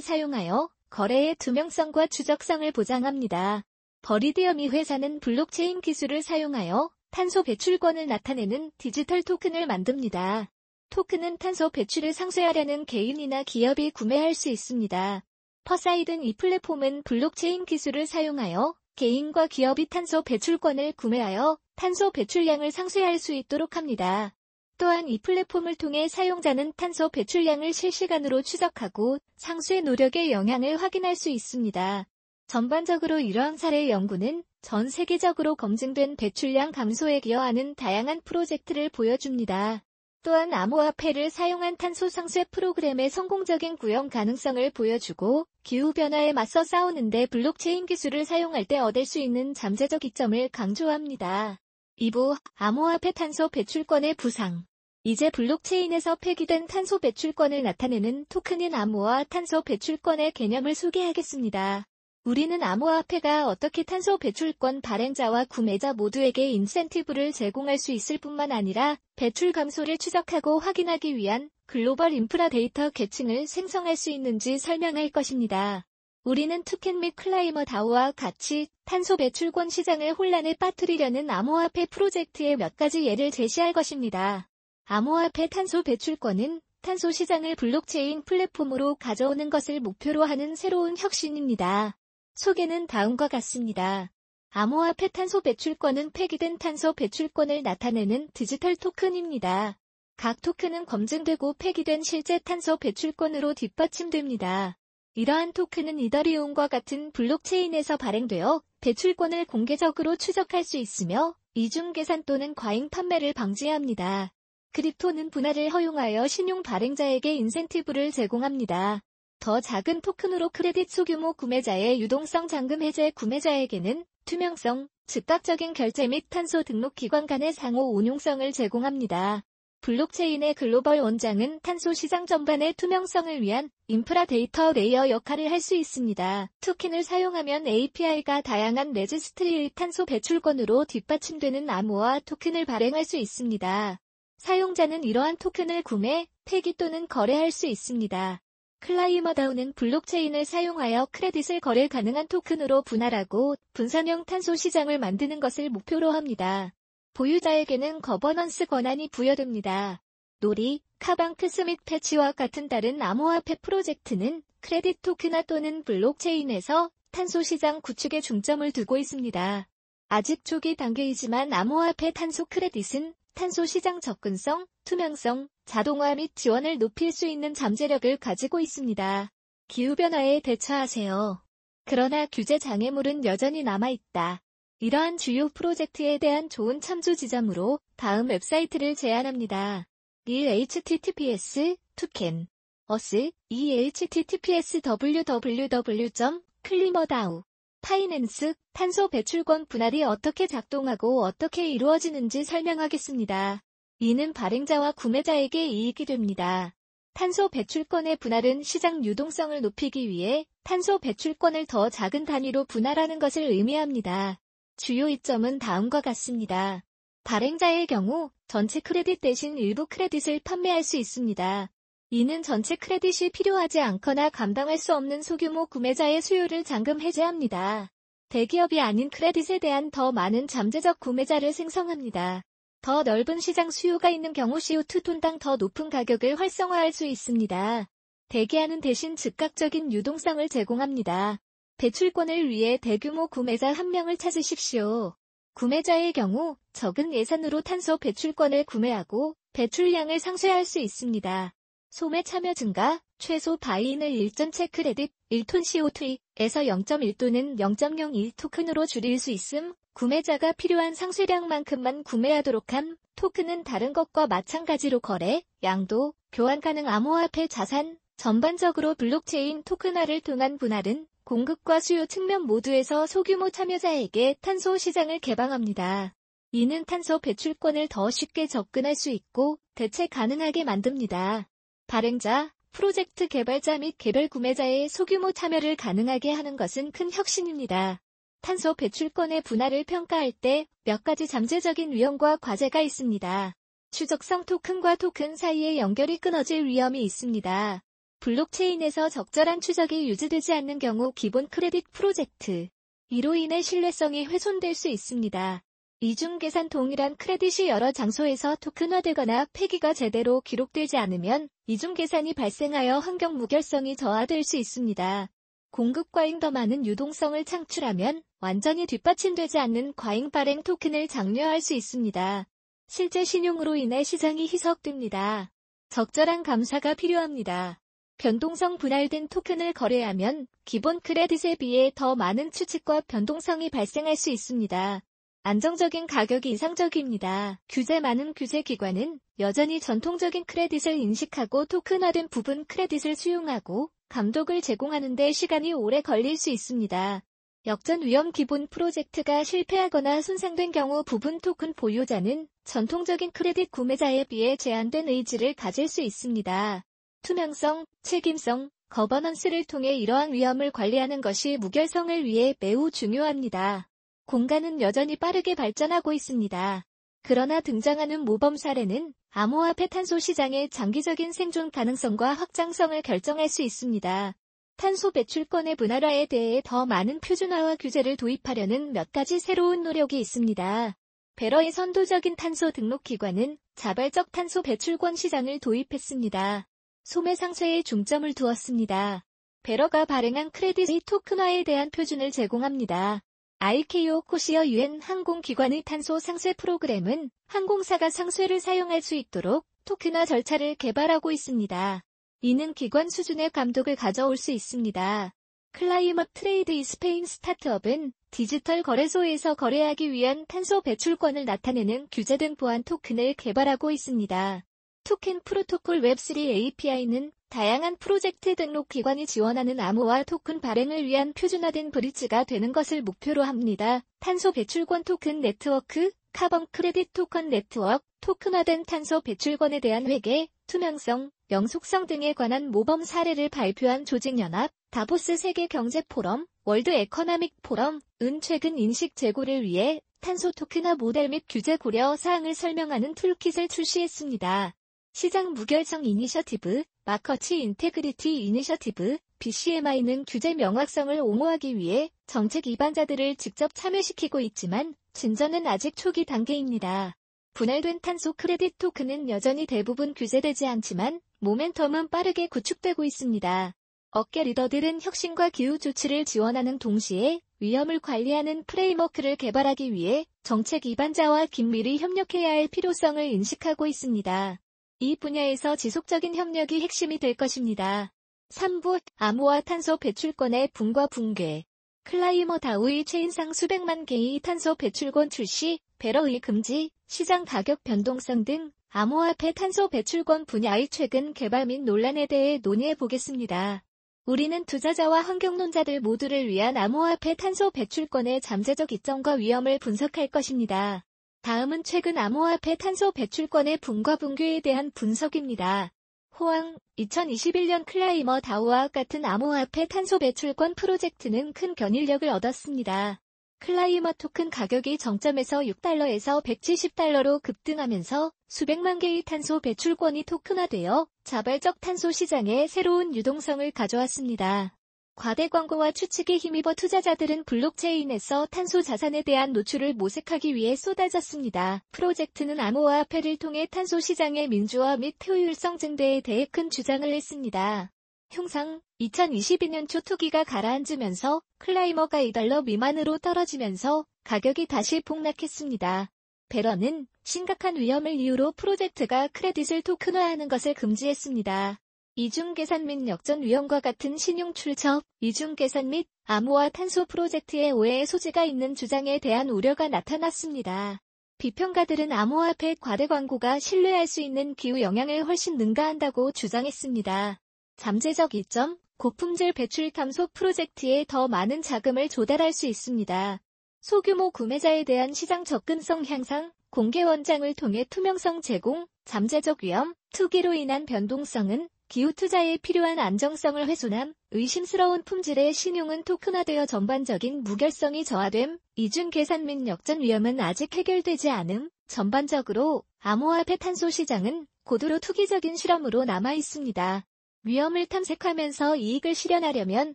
사용하여 0.00 0.70
거래의 0.88 1.34
투명성과 1.34 2.06
추적성을 2.06 2.70
보장합니다. 2.70 3.64
Veridium 4.02 4.61
이 4.61 4.68
회사는 4.68 5.20
블록체인 5.20 5.80
기술을 5.80 6.22
사용하여 6.22 6.90
탄소 7.10 7.42
배출권을 7.42 8.06
나타내는 8.06 8.70
디지털 8.78 9.22
토큰을 9.22 9.66
만듭니다. 9.66 10.50
토큰은 10.90 11.38
탄소 11.38 11.68
배출을 11.68 12.12
상쇄하려는 12.12 12.84
개인이나 12.86 13.42
기업이 13.42 13.90
구매할 13.90 14.34
수 14.34 14.48
있습니다. 14.48 15.24
Poseidon 15.64 16.22
이 16.22 16.32
플랫폼은 16.34 17.02
블록체인 17.02 17.64
기술을 17.66 18.06
사용하여 18.06 18.74
개인과 18.96 19.48
기업이 19.48 19.86
탄소 19.86 20.22
배출권을 20.22 20.92
구매하여 20.92 21.58
탄소 21.76 22.10
배출량을 22.10 22.70
상쇄할 22.70 23.18
수 23.18 23.32
있도록 23.32 23.76
합니다. 23.76 24.34
또한 24.78 25.08
이 25.08 25.18
플랫폼을 25.18 25.74
통해 25.74 26.08
사용자는 26.08 26.72
탄소 26.76 27.08
배출량을 27.08 27.72
실시간으로 27.72 28.42
추적하고 28.42 29.18
상쇄 29.36 29.80
노력의 29.82 30.30
영향을 30.32 30.76
확인할 30.76 31.16
수 31.16 31.28
있습니다. 31.28 32.06
전반적으로 32.48 33.20
이러한 33.20 33.58
사례 33.58 33.90
연구는 33.90 34.42
전 34.62 34.88
세계적으로 34.88 35.54
검증된 35.54 36.16
배출량 36.16 36.72
감소에 36.72 37.20
기여하는 37.20 37.74
다양한 37.74 38.22
프로젝트를 38.24 38.88
보여줍니다. 38.88 39.84
또한 40.22 40.54
암호화폐를 40.54 41.28
사용한 41.28 41.76
탄소 41.76 42.08
상쇄 42.08 42.44
프로그램의 42.50 43.10
성공적인 43.10 43.76
구형 43.76 44.08
가능성을 44.08 44.70
보여주고 44.70 45.46
기후변화에 45.62 46.32
맞서 46.32 46.64
싸우는데 46.64 47.26
블록체인 47.26 47.84
기술을 47.84 48.24
사용할 48.24 48.64
때 48.64 48.78
얻을 48.78 49.04
수 49.04 49.18
있는 49.18 49.52
잠재적 49.52 50.06
이점을 50.06 50.48
강조합니다. 50.48 51.60
2부 52.00 52.34
암호화폐 52.54 53.12
탄소 53.12 53.50
배출권의 53.50 54.14
부상 54.14 54.64
이제 55.04 55.28
블록체인에서 55.28 56.16
폐기된 56.16 56.66
탄소 56.66 56.98
배출권을 56.98 57.62
나타내는 57.62 58.24
토큰인 58.30 58.74
암호화 58.74 59.24
탄소 59.24 59.60
배출권의 59.60 60.32
개념을 60.32 60.74
소개하겠습니다. 60.74 61.86
우리는 62.28 62.62
암호화폐가 62.62 63.46
어떻게 63.46 63.82
탄소 63.82 64.18
배출권 64.18 64.82
발행자와 64.82 65.46
구매자 65.46 65.94
모두에게 65.94 66.50
인센티브를 66.50 67.32
제공할 67.32 67.78
수 67.78 67.90
있을 67.90 68.18
뿐만 68.18 68.52
아니라 68.52 68.98
배출 69.16 69.50
감소를 69.50 69.96
추적하고 69.96 70.58
확인하기 70.58 71.16
위한 71.16 71.48
글로벌 71.64 72.12
인프라 72.12 72.50
데이터 72.50 72.90
계층을 72.90 73.46
생성할 73.46 73.96
수 73.96 74.10
있는지 74.10 74.58
설명할 74.58 75.08
것입니다. 75.08 75.86
우리는 76.22 76.62
Toucan 76.64 77.00
및 77.00 77.16
KlimaDAO와 77.16 78.12
같이 78.12 78.68
탄소 78.84 79.16
배출권 79.16 79.70
시장을 79.70 80.12
혼란에 80.12 80.52
빠뜨리려는 80.52 81.30
암호화폐 81.30 81.86
프로젝트의 81.86 82.58
몇 82.58 82.76
가지 82.76 83.06
예를 83.06 83.30
제시할 83.30 83.72
것입니다. 83.72 84.50
암호화폐 84.84 85.46
탄소 85.46 85.82
배출권은 85.82 86.60
탄소 86.82 87.10
시장을 87.10 87.54
블록체인 87.54 88.22
플랫폼으로 88.24 88.96
가져오는 88.96 89.48
것을 89.48 89.80
목표로 89.80 90.24
하는 90.24 90.56
새로운 90.56 90.94
혁신입니다. 90.94 91.97
소개는 92.38 92.86
다음과 92.86 93.26
같습니다. 93.26 94.12
암호화폐 94.50 95.08
탄소 95.08 95.40
배출권은 95.40 96.12
폐기된 96.12 96.58
탄소 96.58 96.92
배출권을 96.92 97.64
나타내는 97.64 98.28
디지털 98.32 98.76
토큰입니다. 98.76 99.76
각 100.16 100.40
토큰은 100.40 100.86
검증되고 100.86 101.54
폐기된 101.54 102.04
실제 102.04 102.38
탄소 102.38 102.76
배출권으로 102.76 103.54
뒷받침됩니다. 103.54 104.78
이러한 105.14 105.52
토큰은 105.52 105.98
이더리움과 105.98 106.68
같은 106.68 107.10
블록체인에서 107.10 107.96
발행되어 107.96 108.62
배출권을 108.82 109.44
공개적으로 109.46 110.14
추적할 110.14 110.62
수 110.62 110.76
있으며 110.76 111.34
이중 111.54 111.92
계산 111.92 112.22
또는 112.22 112.54
과잉 112.54 112.88
판매를 112.88 113.32
방지합니다. 113.32 114.32
크립토는 114.74 115.30
분할을 115.30 115.70
허용하여 115.70 116.28
신용 116.28 116.62
발행자에게 116.62 117.34
인센티브를 117.34 118.12
제공합니다. 118.12 119.02
더 119.40 119.60
작은 119.60 120.00
토큰으로 120.00 120.48
크레딧 120.48 120.90
소규모 120.90 121.32
구매자의 121.32 122.00
유동성 122.00 122.48
잔금 122.48 122.82
해제 122.82 123.10
구매자에게는 123.12 124.04
투명성, 124.24 124.88
즉각적인 125.06 125.72
결제 125.74 126.08
및 126.08 126.26
탄소 126.28 126.62
등록 126.62 126.94
기관 126.96 127.26
간의 127.26 127.52
상호 127.52 127.94
운용성을 127.96 128.50
제공합니다. 128.52 129.44
블록체인의 129.80 130.54
글로벌 130.54 130.98
원장은 130.98 131.60
탄소 131.62 131.92
시장 131.92 132.26
전반의 132.26 132.74
투명성을 132.74 133.40
위한 133.40 133.70
인프라 133.86 134.24
데이터 134.24 134.72
레이어 134.72 135.08
역할을 135.08 135.50
할 135.50 135.60
수 135.60 135.76
있습니다. 135.76 136.50
토큰을 136.60 137.04
사용하면 137.04 137.68
API가 137.68 138.40
다양한 138.40 138.92
레지스트리의 138.92 139.70
탄소 139.76 140.04
배출권으로 140.04 140.84
뒷받침되는 140.86 141.70
암호화 141.70 142.20
토큰을 142.20 142.64
발행할 142.64 143.04
수 143.04 143.16
있습니다. 143.16 144.00
사용자는 144.38 145.04
이러한 145.04 145.36
토큰을 145.36 145.82
구매, 145.82 146.26
폐기 146.44 146.72
또는 146.74 147.06
거래할 147.06 147.52
수 147.52 147.66
있습니다. 147.66 148.40
KlimaDAO는 148.80 149.72
블록체인을 149.74 150.44
사용하여 150.44 151.08
크레딧을 151.12 151.60
거래 151.60 151.88
가능한 151.88 152.28
토큰으로 152.28 152.82
분할하고 152.82 153.56
분산형 153.72 154.24
탄소 154.24 154.54
시장을 154.54 154.98
만드는 154.98 155.40
것을 155.40 155.70
목표로 155.70 156.10
합니다. 156.10 156.72
보유자에게는 157.14 158.00
거버넌스 158.00 158.66
권한이 158.66 159.08
부여됩니다. 159.08 160.00
Nori, 160.40 160.80
카방크 161.00 161.48
스밋 161.48 161.84
패치와 161.84 162.32
같은 162.32 162.68
다른 162.68 163.02
암호화폐 163.02 163.56
프로젝트는 163.56 164.42
크레딧 164.60 165.02
토큰화 165.02 165.42
또는 165.42 165.82
블록체인에서 165.82 166.90
탄소 167.10 167.42
시장 167.42 167.80
구축에 167.80 168.20
중점을 168.20 168.70
두고 168.70 168.96
있습니다. 168.96 169.68
아직 170.08 170.44
초기 170.44 170.76
단계이지만 170.76 171.52
암호화폐 171.52 172.12
탄소 172.12 172.44
크레딧은 172.44 173.14
탄소 173.34 173.66
시장 173.66 174.00
접근성, 174.00 174.66
투명성, 174.84 175.48
자동화 175.68 176.14
및 176.14 176.34
지원을 176.34 176.78
높일 176.78 177.12
수 177.12 177.26
있는 177.26 177.52
잠재력을 177.52 178.16
가지고 178.16 178.58
있습니다. 178.58 179.30
기후변화에 179.68 180.40
대처하세요. 180.40 181.42
그러나 181.84 182.24
규제 182.32 182.58
장애물은 182.58 183.26
여전히 183.26 183.62
남아있다. 183.62 184.40
이러한 184.78 185.18
주요 185.18 185.50
프로젝트에 185.50 186.16
대한 186.16 186.48
좋은 186.48 186.80
참조 186.80 187.14
지점으로 187.14 187.80
다음 187.96 188.30
웹사이트를 188.30 188.94
제안합니다. 188.94 189.86
1 190.24 190.48
https 190.48 191.76
toucan 191.96 192.46
earth 192.86 193.30
2 193.50 193.90
https 193.92 194.80
www. 194.86 196.40
klimadao 196.62 197.42
파이낸스 197.82 198.54
탄소 198.72 199.08
배출권 199.08 199.66
분할이 199.66 200.02
어떻게 200.02 200.46
작동하고 200.46 201.24
어떻게 201.24 201.68
이루어지는지 201.68 202.44
설명하겠습니다. 202.44 203.62
이는 204.00 204.32
발행자와 204.32 204.92
구매자에게 204.92 205.66
이익이 205.66 206.04
됩니다. 206.04 206.72
탄소 207.14 207.48
배출권의 207.48 208.18
분할은 208.18 208.62
시장 208.62 209.04
유동성을 209.04 209.60
높이기 209.60 210.08
위해 210.08 210.46
탄소 210.62 210.98
배출권을 210.98 211.66
더 211.66 211.90
작은 211.90 212.24
단위로 212.24 212.64
분할하는 212.66 213.18
것을 213.18 213.42
의미합니다. 213.42 214.38
주요 214.76 215.08
이점은 215.08 215.58
다음과 215.58 216.00
같습니다. 216.02 216.84
발행자의 217.24 217.88
경우 217.88 218.30
전체 218.46 218.78
크레딧 218.78 219.20
대신 219.20 219.58
일부 219.58 219.84
크레딧을 219.86 220.40
판매할 220.44 220.84
수 220.84 220.96
있습니다. 220.96 221.68
이는 222.10 222.42
전체 222.44 222.76
크레딧이 222.76 223.30
필요하지 223.30 223.80
않거나 223.80 224.30
감당할 224.30 224.78
수 224.78 224.94
없는 224.94 225.22
소규모 225.22 225.66
구매자의 225.66 226.22
수요를 226.22 226.62
잠금 226.62 227.00
해제합니다. 227.00 227.90
대기업이 228.28 228.80
아닌 228.80 229.10
크레딧에 229.10 229.58
대한 229.58 229.90
더 229.90 230.12
많은 230.12 230.46
잠재적 230.46 231.00
구매자를 231.00 231.52
생성합니다. 231.52 232.44
더 232.80 233.02
넓은 233.02 233.40
시장 233.40 233.70
수요가 233.70 234.08
있는 234.08 234.32
경우 234.32 234.56
CO2 234.56 235.02
톤당 235.02 235.38
더 235.38 235.56
높은 235.56 235.90
가격을 235.90 236.38
활성화할 236.38 236.92
수 236.92 237.06
있습니다. 237.06 237.88
대기하는 238.28 238.80
대신 238.80 239.16
즉각적인 239.16 239.92
유동성을 239.92 240.48
제공합니다. 240.48 241.38
배출권을 241.78 242.48
위해 242.48 242.76
대규모 242.76 243.28
구매자 243.28 243.72
한 243.72 243.90
명을 243.90 244.16
찾으십시오. 244.16 245.14
구매자의 245.54 246.12
경우 246.12 246.56
적은 246.72 247.12
예산으로 247.12 247.62
탄소 247.62 247.98
배출권을 247.98 248.64
구매하고 248.64 249.34
배출량을 249.54 250.20
상쇄할 250.20 250.64
수 250.64 250.78
있습니다. 250.78 251.52
소매 251.90 252.22
참여 252.22 252.54
증가, 252.54 253.00
최소 253.18 253.56
바이인을 253.56 254.08
1전체 254.10 254.70
크레딧 254.70 255.10
1톤 255.32 255.62
CO2에서 255.62 256.66
0.1 256.66 257.16
또는 257.18 257.56
0.01 257.56 258.32
토큰으로 258.36 258.86
줄일 258.86 259.18
수 259.18 259.30
있음, 259.30 259.74
구매자가 259.98 260.52
필요한 260.52 260.94
상쇄량만큼만 260.94 262.04
구매하도록 262.04 262.72
함, 262.72 262.96
토큰은 263.16 263.64
다른 263.64 263.92
것과 263.92 264.28
마찬가지로 264.28 265.00
거래, 265.00 265.42
양도, 265.64 266.14
교환 266.30 266.60
가능 266.60 266.86
암호화폐 266.86 267.48
자산, 267.48 267.98
전반적으로 268.16 268.94
블록체인 268.94 269.64
토큰화를 269.64 270.20
통한 270.20 270.56
분할은 270.56 271.08
공급과 271.24 271.80
수요 271.80 272.06
측면 272.06 272.42
모두에서 272.42 273.08
소규모 273.08 273.50
참여자에게 273.50 274.36
탄소 274.40 274.78
시장을 274.78 275.18
개방합니다. 275.18 276.14
이는 276.52 276.84
탄소 276.84 277.18
배출권을 277.18 277.88
더 277.88 278.08
쉽게 278.08 278.46
접근할 278.46 278.94
수 278.94 279.10
있고 279.10 279.58
대체 279.74 280.06
가능하게 280.06 280.62
만듭니다. 280.62 281.48
발행자, 281.88 282.52
프로젝트 282.70 283.26
개발자 283.26 283.78
및 283.78 283.96
개별 283.98 284.28
구매자의 284.28 284.90
소규모 284.90 285.32
참여를 285.32 285.74
가능하게 285.74 286.30
하는 286.30 286.56
것은 286.56 286.92
큰 286.92 287.10
혁신입니다. 287.10 288.00
탄소 288.40 288.74
배출권의 288.74 289.42
분할을 289.42 289.84
평가할 289.84 290.32
때 290.32 290.66
몇 290.88 291.04
가지 291.04 291.26
잠재적인 291.26 291.92
위험과 291.92 292.38
과제가 292.38 292.80
있습니다. 292.80 293.52
추적성 293.90 294.44
토큰과 294.44 294.96
토큰 294.96 295.36
사이의 295.36 295.76
연결이 295.76 296.16
끊어질 296.16 296.64
위험이 296.64 297.02
있습니다. 297.02 297.82
블록체인에서 298.20 299.10
적절한 299.10 299.60
추적이 299.60 300.08
유지되지 300.08 300.54
않는 300.54 300.78
경우 300.78 301.12
기본 301.14 301.46
크레딧 301.48 301.92
프로젝트. 301.92 302.68
이로 303.10 303.34
인해 303.34 303.60
신뢰성이 303.60 304.24
훼손될 304.24 304.74
수 304.74 304.88
있습니다. 304.88 305.62
이중 306.00 306.38
계산 306.38 306.70
동일한 306.70 307.16
크레딧이 307.16 307.68
여러 307.68 307.92
장소에서 307.92 308.56
토큰화되거나 308.56 309.48
폐기가 309.52 309.92
제대로 309.92 310.40
기록되지 310.40 310.96
않으면 310.96 311.50
이중 311.66 311.92
계산이 311.92 312.32
발생하여 312.32 313.00
환경 313.00 313.36
무결성이 313.36 313.94
저하될 313.94 314.42
수 314.42 314.56
있습니다. 314.56 315.28
공급 315.70 316.10
과잉 316.10 316.40
더 316.40 316.50
많은 316.50 316.86
유동성을 316.86 317.44
창출하면 317.44 318.22
완전히 318.40 318.86
뒷받침되지 318.86 319.58
않는 319.58 319.94
과잉 319.94 320.30
발행 320.30 320.62
토큰을 320.62 321.08
장려할 321.08 321.60
수 321.60 321.74
있습니다. 321.74 322.46
실제 322.88 323.24
신용으로 323.24 323.76
인해 323.76 324.02
시장이 324.02 324.48
희석됩니다. 324.48 325.50
적절한 325.90 326.42
감사가 326.42 326.94
필요합니다. 326.94 327.80
변동성 328.16 328.78
분할된 328.78 329.28
토큰을 329.28 329.72
거래하면 329.72 330.48
기본 330.64 331.00
크레딧에 331.00 331.54
비해 331.54 331.92
더 331.94 332.16
많은 332.16 332.50
추측과 332.50 333.02
변동성이 333.02 333.70
발생할 333.70 334.16
수 334.16 334.30
있습니다. 334.30 335.02
안정적인 335.44 336.06
가격이 336.08 336.50
이상적입니다. 336.50 337.60
규제 337.68 338.00
많은 338.00 338.34
규제 338.34 338.62
기관은 338.62 339.20
여전히 339.38 339.78
전통적인 339.80 340.44
크레딧을 340.46 340.98
인식하고 340.98 341.66
토큰화된 341.66 342.28
부분 342.28 342.64
크레딧을 342.64 343.14
수용하고 343.14 343.90
감독을 344.08 344.62
제공하는 344.62 345.16
데 345.16 345.32
시간이 345.32 345.72
오래 345.72 346.00
걸릴 346.00 346.36
수 346.36 346.50
있습니다. 346.50 347.22
역전 347.66 348.02
위험 348.02 348.32
기본 348.32 348.66
프로젝트가 348.68 349.44
실패하거나 349.44 350.22
손상된 350.22 350.72
경우 350.72 351.02
부분 351.04 351.40
토큰 351.40 351.74
보유자는 351.74 352.48
전통적인 352.64 353.32
크레딧 353.32 353.70
구매자에 353.70 354.24
비해 354.24 354.56
제한된 354.56 355.08
의지를 355.08 355.52
가질 355.54 355.88
수 355.88 356.00
있습니다. 356.00 356.84
투명성, 357.22 357.84
책임성, 358.02 358.70
거버넌스를 358.88 359.64
통해 359.64 359.94
이러한 359.96 360.32
위험을 360.32 360.70
관리하는 360.70 361.20
것이 361.20 361.58
무결성을 361.58 362.24
위해 362.24 362.54
매우 362.58 362.90
중요합니다. 362.90 363.88
공간은 364.24 364.80
여전히 364.80 365.16
빠르게 365.16 365.54
발전하고 365.54 366.12
있습니다. 366.14 366.84
그러나 367.22 367.60
등장하는 367.60 368.24
모범 368.24 368.56
사례는 368.56 369.12
암호화폐 369.30 369.86
탄소 369.88 370.18
시장의 370.18 370.70
장기적인 370.70 371.32
생존 371.32 371.70
가능성과 371.70 372.32
확장성을 372.32 373.00
결정할 373.02 373.48
수 373.48 373.62
있습니다. 373.62 374.34
탄소 374.76 375.10
배출권의 375.10 375.74
분할화에 375.76 376.26
대해 376.26 376.62
더 376.64 376.86
많은 376.86 377.20
표준화와 377.20 377.76
규제를 377.76 378.16
도입하려는 378.16 378.92
몇 378.92 379.12
가지 379.12 379.40
새로운 379.40 379.82
노력이 379.82 380.18
있습니다. 380.20 380.96
베러의 381.36 381.72
선도적인 381.72 382.36
탄소 382.36 382.70
등록 382.70 383.04
기관은 383.04 383.58
자발적 383.74 384.32
탄소 384.32 384.62
배출권 384.62 385.16
시장을 385.16 385.58
도입했습니다. 385.58 386.66
소매 387.04 387.34
상쇄에 387.34 387.82
중점을 387.82 388.32
두었습니다. 388.34 389.24
Verra가 389.62 390.04
발행한 390.04 390.50
크레딧의 390.50 391.02
토큰화에 391.06 391.64
대한 391.64 391.90
표준을 391.90 392.30
제공합니다. 392.30 393.22
ICAO 393.60 394.20
CORSIA 394.22 394.68
유엔 394.68 395.00
항공기관의 395.00 395.82
탄소 395.82 396.20
상쇄 396.20 396.52
프로그램은 396.52 397.28
항공사가 397.48 398.08
상쇄를 398.08 398.60
사용할 398.60 399.02
수 399.02 399.16
있도록 399.16 399.66
토큰화 399.84 400.26
절차를 400.26 400.76
개발하고 400.76 401.32
있습니다. 401.32 402.04
이는 402.42 402.72
기관 402.72 403.10
수준의 403.10 403.50
감독을 403.50 403.96
가져올 403.96 404.36
수 404.36 404.52
있습니다. 404.52 405.34
ClimateTrade 405.72 406.70
이 406.70 406.84
스페인 406.84 407.26
스타트업은 407.26 408.12
디지털 408.30 408.84
거래소에서 408.84 409.56
거래하기 409.56 410.12
위한 410.12 410.44
탄소 410.46 410.80
배출권을 410.80 411.44
나타내는 411.44 412.06
규제된 412.12 412.54
보안 412.54 412.84
토큰을 412.84 413.34
개발하고 413.34 413.90
있습니다. 413.90 414.64
Toucan 415.02 415.40
Protocol 415.44 416.00
웹3 416.00 416.36
API는 416.38 417.32
다양한 417.48 417.96
프로젝트 417.96 418.54
등록 418.54 418.88
기관이 418.88 419.26
지원하는 419.26 419.80
암호화 419.80 420.24
토큰 420.24 420.60
발행을 420.60 421.04
위한 421.04 421.32
표준화된 421.32 421.90
브릿지가 421.90 422.44
되는 422.44 422.72
것을 422.72 423.02
목표로 423.02 423.42
합니다. 423.42 424.04
탄소 424.20 424.52
배출권 424.52 425.04
토큰 425.04 425.40
네트워크, 425.40 426.10
Carbon 426.32 426.66
Credit 426.70 427.12
Token 427.14 427.48
Network, 427.48 428.04
토큰화된 428.20 428.84
탄소 428.84 429.20
배출권에 429.22 429.80
대한 429.80 430.06
회계, 430.06 430.48
투명성, 430.66 431.30
영속성 431.50 432.06
등에 432.06 432.34
관한 432.34 432.70
모범 432.70 433.02
사례를 433.02 433.48
발표한 433.48 434.04
조직연합, 434.04 434.70
다보스 434.90 435.38
세계 435.38 435.66
경제 435.66 436.02
포럼, 436.08 436.46
World 436.64 436.90
Economic 436.90 437.54
Forum, 437.62 438.00
은 438.20 438.40
최근 438.42 438.78
인식 438.78 439.16
제고를 439.16 439.62
위해 439.62 440.02
탄소 440.20 440.52
토큰화 440.52 440.96
모델 440.96 441.28
및 441.30 441.44
규제 441.48 441.76
고려 441.76 442.16
사항을 442.16 442.54
설명하는 442.54 443.14
툴킷을 443.14 443.68
출시했습니다. 443.68 444.74
시장 445.12 445.54
무결성 445.54 446.04
이니셔티브, 446.04 446.84
Market 447.08 447.62
Integrity 447.62 448.44
Initiative, 448.44 449.16
VCMI는 449.38 450.26
규제 450.28 450.52
명확성을 450.52 451.18
옹호하기 451.18 451.78
위해 451.78 452.10
정책 452.26 452.66
입안자들을 452.66 453.36
직접 453.36 453.74
참여시키고 453.74 454.40
있지만 454.40 454.94
진전은 455.14 455.66
아직 455.66 455.96
초기 455.96 456.26
단계입니다. 456.26 457.16
분할된 457.54 458.00
탄소 458.00 458.34
크레딧 458.34 458.76
토큰은 458.76 459.30
여전히 459.30 459.64
대부분 459.64 460.12
규제되지 460.12 460.66
않지만 460.66 461.22
모멘텀은 461.40 462.10
빠르게 462.10 462.46
구축되고 462.46 463.02
있습니다. 463.04 463.72
업계 464.10 464.44
리더들은 464.44 465.00
혁신과 465.00 465.48
기후 465.48 465.78
조치를 465.78 466.26
지원하는 466.26 466.78
동시에 466.78 467.40
위험을 467.60 468.00
관리하는 468.00 468.64
프레임워크를 468.64 469.36
개발하기 469.36 469.94
위해 469.94 470.26
정책 470.42 470.84
입안자와 470.84 471.46
긴밀히 471.46 471.96
협력해야 471.96 472.50
할 472.50 472.68
필요성을 472.68 473.24
인식하고 473.24 473.86
있습니다. 473.86 474.60
이 475.00 475.14
분야에서 475.14 475.76
지속적인 475.76 476.34
협력이 476.34 476.80
핵심이 476.80 477.18
될 477.18 477.34
것입니다. 477.34 478.12
3부 478.50 479.00
암호화 479.16 479.60
탄소 479.60 479.96
배출권의 479.96 480.70
붐과 480.74 481.06
붕괴 481.06 481.64
KlimaDAO의 482.02 483.04
체인상 483.04 483.52
수백만 483.52 484.06
개의 484.06 484.40
탄소 484.40 484.74
배출권 484.74 485.30
출시, 485.30 485.78
Verra의 485.98 486.40
금지, 486.40 486.90
시장 487.06 487.44
가격 487.44 487.84
변동성 487.84 488.44
등 488.44 488.72
암호화폐 488.90 489.52
탄소 489.52 489.88
배출권 489.88 490.46
분야의 490.46 490.88
최근 490.88 491.34
개발 491.34 491.66
및 491.66 491.82
논란에 491.82 492.26
대해 492.26 492.58
논의해 492.62 492.94
보겠습니다. 492.94 493.84
우리는 494.24 494.64
투자자와 494.64 495.20
환경론자들 495.20 496.00
모두를 496.00 496.48
위한 496.48 496.76
암호화폐 496.76 497.34
탄소 497.34 497.70
배출권의 497.70 498.40
잠재적 498.40 498.90
이점과 498.92 499.34
위험을 499.34 499.78
분석할 499.78 500.28
것입니다. 500.28 501.04
다음은 501.48 501.82
최근 501.82 502.18
암호화폐 502.18 502.74
탄소 502.74 503.10
배출권의 503.10 503.78
붐과 503.78 504.16
붕괴에 504.16 504.60
대한 504.60 504.90
분석입니다. 504.90 505.90
호황, 506.38 506.76
2021년 506.98 507.86
KlimaDAO와 507.86 508.88
같은 508.88 509.24
암호화폐 509.24 509.86
탄소 509.86 510.18
배출권 510.18 510.74
프로젝트는 510.74 511.54
큰 511.54 511.74
견인력을 511.74 512.28
얻었습니다. 512.28 513.22
KLIMA 513.60 514.12
토큰 514.18 514.50
가격이 514.50 514.98
정점에서 514.98 515.60
6달러에서 515.60 516.44
170달러로 516.44 517.42
급등하면서 517.42 518.30
수백만 518.48 518.98
개의 518.98 519.22
탄소 519.22 519.58
배출권이 519.58 520.24
토큰화되어 520.24 521.06
자발적 521.24 521.80
탄소 521.80 522.12
시장에 522.12 522.66
새로운 522.66 523.14
유동성을 523.14 523.70
가져왔습니다. 523.70 524.77
과대 525.18 525.48
광고와 525.48 525.90
추측에 525.90 526.36
힘입어 526.36 526.74
투자자들은 526.74 527.42
블록체인에서 527.42 528.46
탄소 528.52 528.82
자산에 528.82 529.22
대한 529.22 529.52
노출을 529.52 529.94
모색하기 529.94 530.54
위해 530.54 530.76
쏟아졌습니다. 530.76 531.82
프로젝트는 531.90 532.60
암호화폐를 532.60 533.36
통해 533.36 533.66
탄소 533.68 533.98
시장의 533.98 534.46
민주화 534.46 534.96
및 534.96 535.16
효율성 535.26 535.78
증대에 535.78 536.20
대해 536.20 536.46
큰 536.48 536.70
주장을 536.70 537.12
했습니다. 537.12 537.90
형상 538.30 538.80
2022년 539.00 539.88
초 539.88 540.00
투기가 540.00 540.44
가라앉으면서 540.44 541.42
클라이머가 541.58 542.22
2달러 542.22 542.62
미만으로 542.62 543.18
떨어지면서 543.18 544.06
가격이 544.22 544.66
다시 544.66 545.00
폭락했습니다. 545.00 546.12
베러는 546.48 547.08
심각한 547.24 547.74
위험을 547.74 548.12
이유로 548.12 548.52
프로젝트가 548.52 549.26
크레딧을 549.32 549.82
토큰화하는 549.82 550.46
것을 550.48 550.74
금지했습니다. 550.74 551.80
이중계산 552.20 552.86
및 552.86 553.06
역전 553.06 553.42
위험과 553.42 553.78
같은 553.78 554.16
신용 554.16 554.52
출처, 554.52 555.00
이중계산 555.20 555.88
및 555.90 556.08
암호화 556.24 556.70
탄소 556.70 557.04
프로젝트의 557.06 557.70
오해의 557.70 558.06
소지가 558.06 558.42
있는 558.42 558.74
주장에 558.74 559.20
대한 559.20 559.48
우려가 559.48 559.86
나타났습니다. 559.86 560.98
비평가들은 561.38 562.10
암호화폐 562.10 562.74
과대 562.80 563.06
광고가 563.06 563.60
신뢰할 563.60 564.08
수 564.08 564.20
있는 564.20 564.56
기후 564.56 564.80
영향을 564.80 565.28
훨씬 565.28 565.58
능가한다고 565.58 566.32
주장했습니다. 566.32 567.38
잠재적 567.76 568.34
이점, 568.34 568.78
고품질 568.96 569.52
배출 569.52 569.92
감소 569.92 570.26
프로젝트에 570.34 571.04
더 571.06 571.28
많은 571.28 571.62
자금을 571.62 572.08
조달할 572.08 572.52
수 572.52 572.66
있습니다. 572.66 573.40
소규모 573.80 574.32
구매자에 574.32 574.82
대한 574.82 575.12
시장 575.14 575.44
접근성 575.44 576.04
향상, 576.04 576.50
공개 576.70 577.04
원장을 577.04 577.54
통해 577.54 577.84
투명성 577.88 578.42
제공, 578.42 578.88
잠재적 579.04 579.62
위험, 579.62 579.94
투기로 580.12 580.54
인한 580.54 580.84
변동성은 580.84 581.68
기후 581.88 582.12
투자에 582.12 582.58
필요한 582.58 582.98
안정성을 582.98 583.66
훼손함, 583.66 584.12
의심스러운 584.32 585.04
품질의 585.04 585.54
신용은 585.54 586.04
토큰화되어 586.04 586.66
전반적인 586.66 587.44
무결성이 587.44 588.04
저하됨, 588.04 588.58
이중 588.76 589.08
계산 589.08 589.46
및 589.46 589.66
역전 589.66 590.02
위험은 590.02 590.38
아직 590.38 590.74
해결되지 590.76 591.30
않음, 591.30 591.70
전반적으로 591.86 592.82
암호화폐 593.00 593.56
탄소 593.56 593.88
시장은 593.88 594.46
고도로 594.64 594.98
투기적인 594.98 595.56
실험으로 595.56 596.04
남아 596.04 596.34
있습니다. 596.34 597.06
위험을 597.44 597.86
탐색하면서 597.86 598.76
이익을 598.76 599.14
실현하려면 599.14 599.94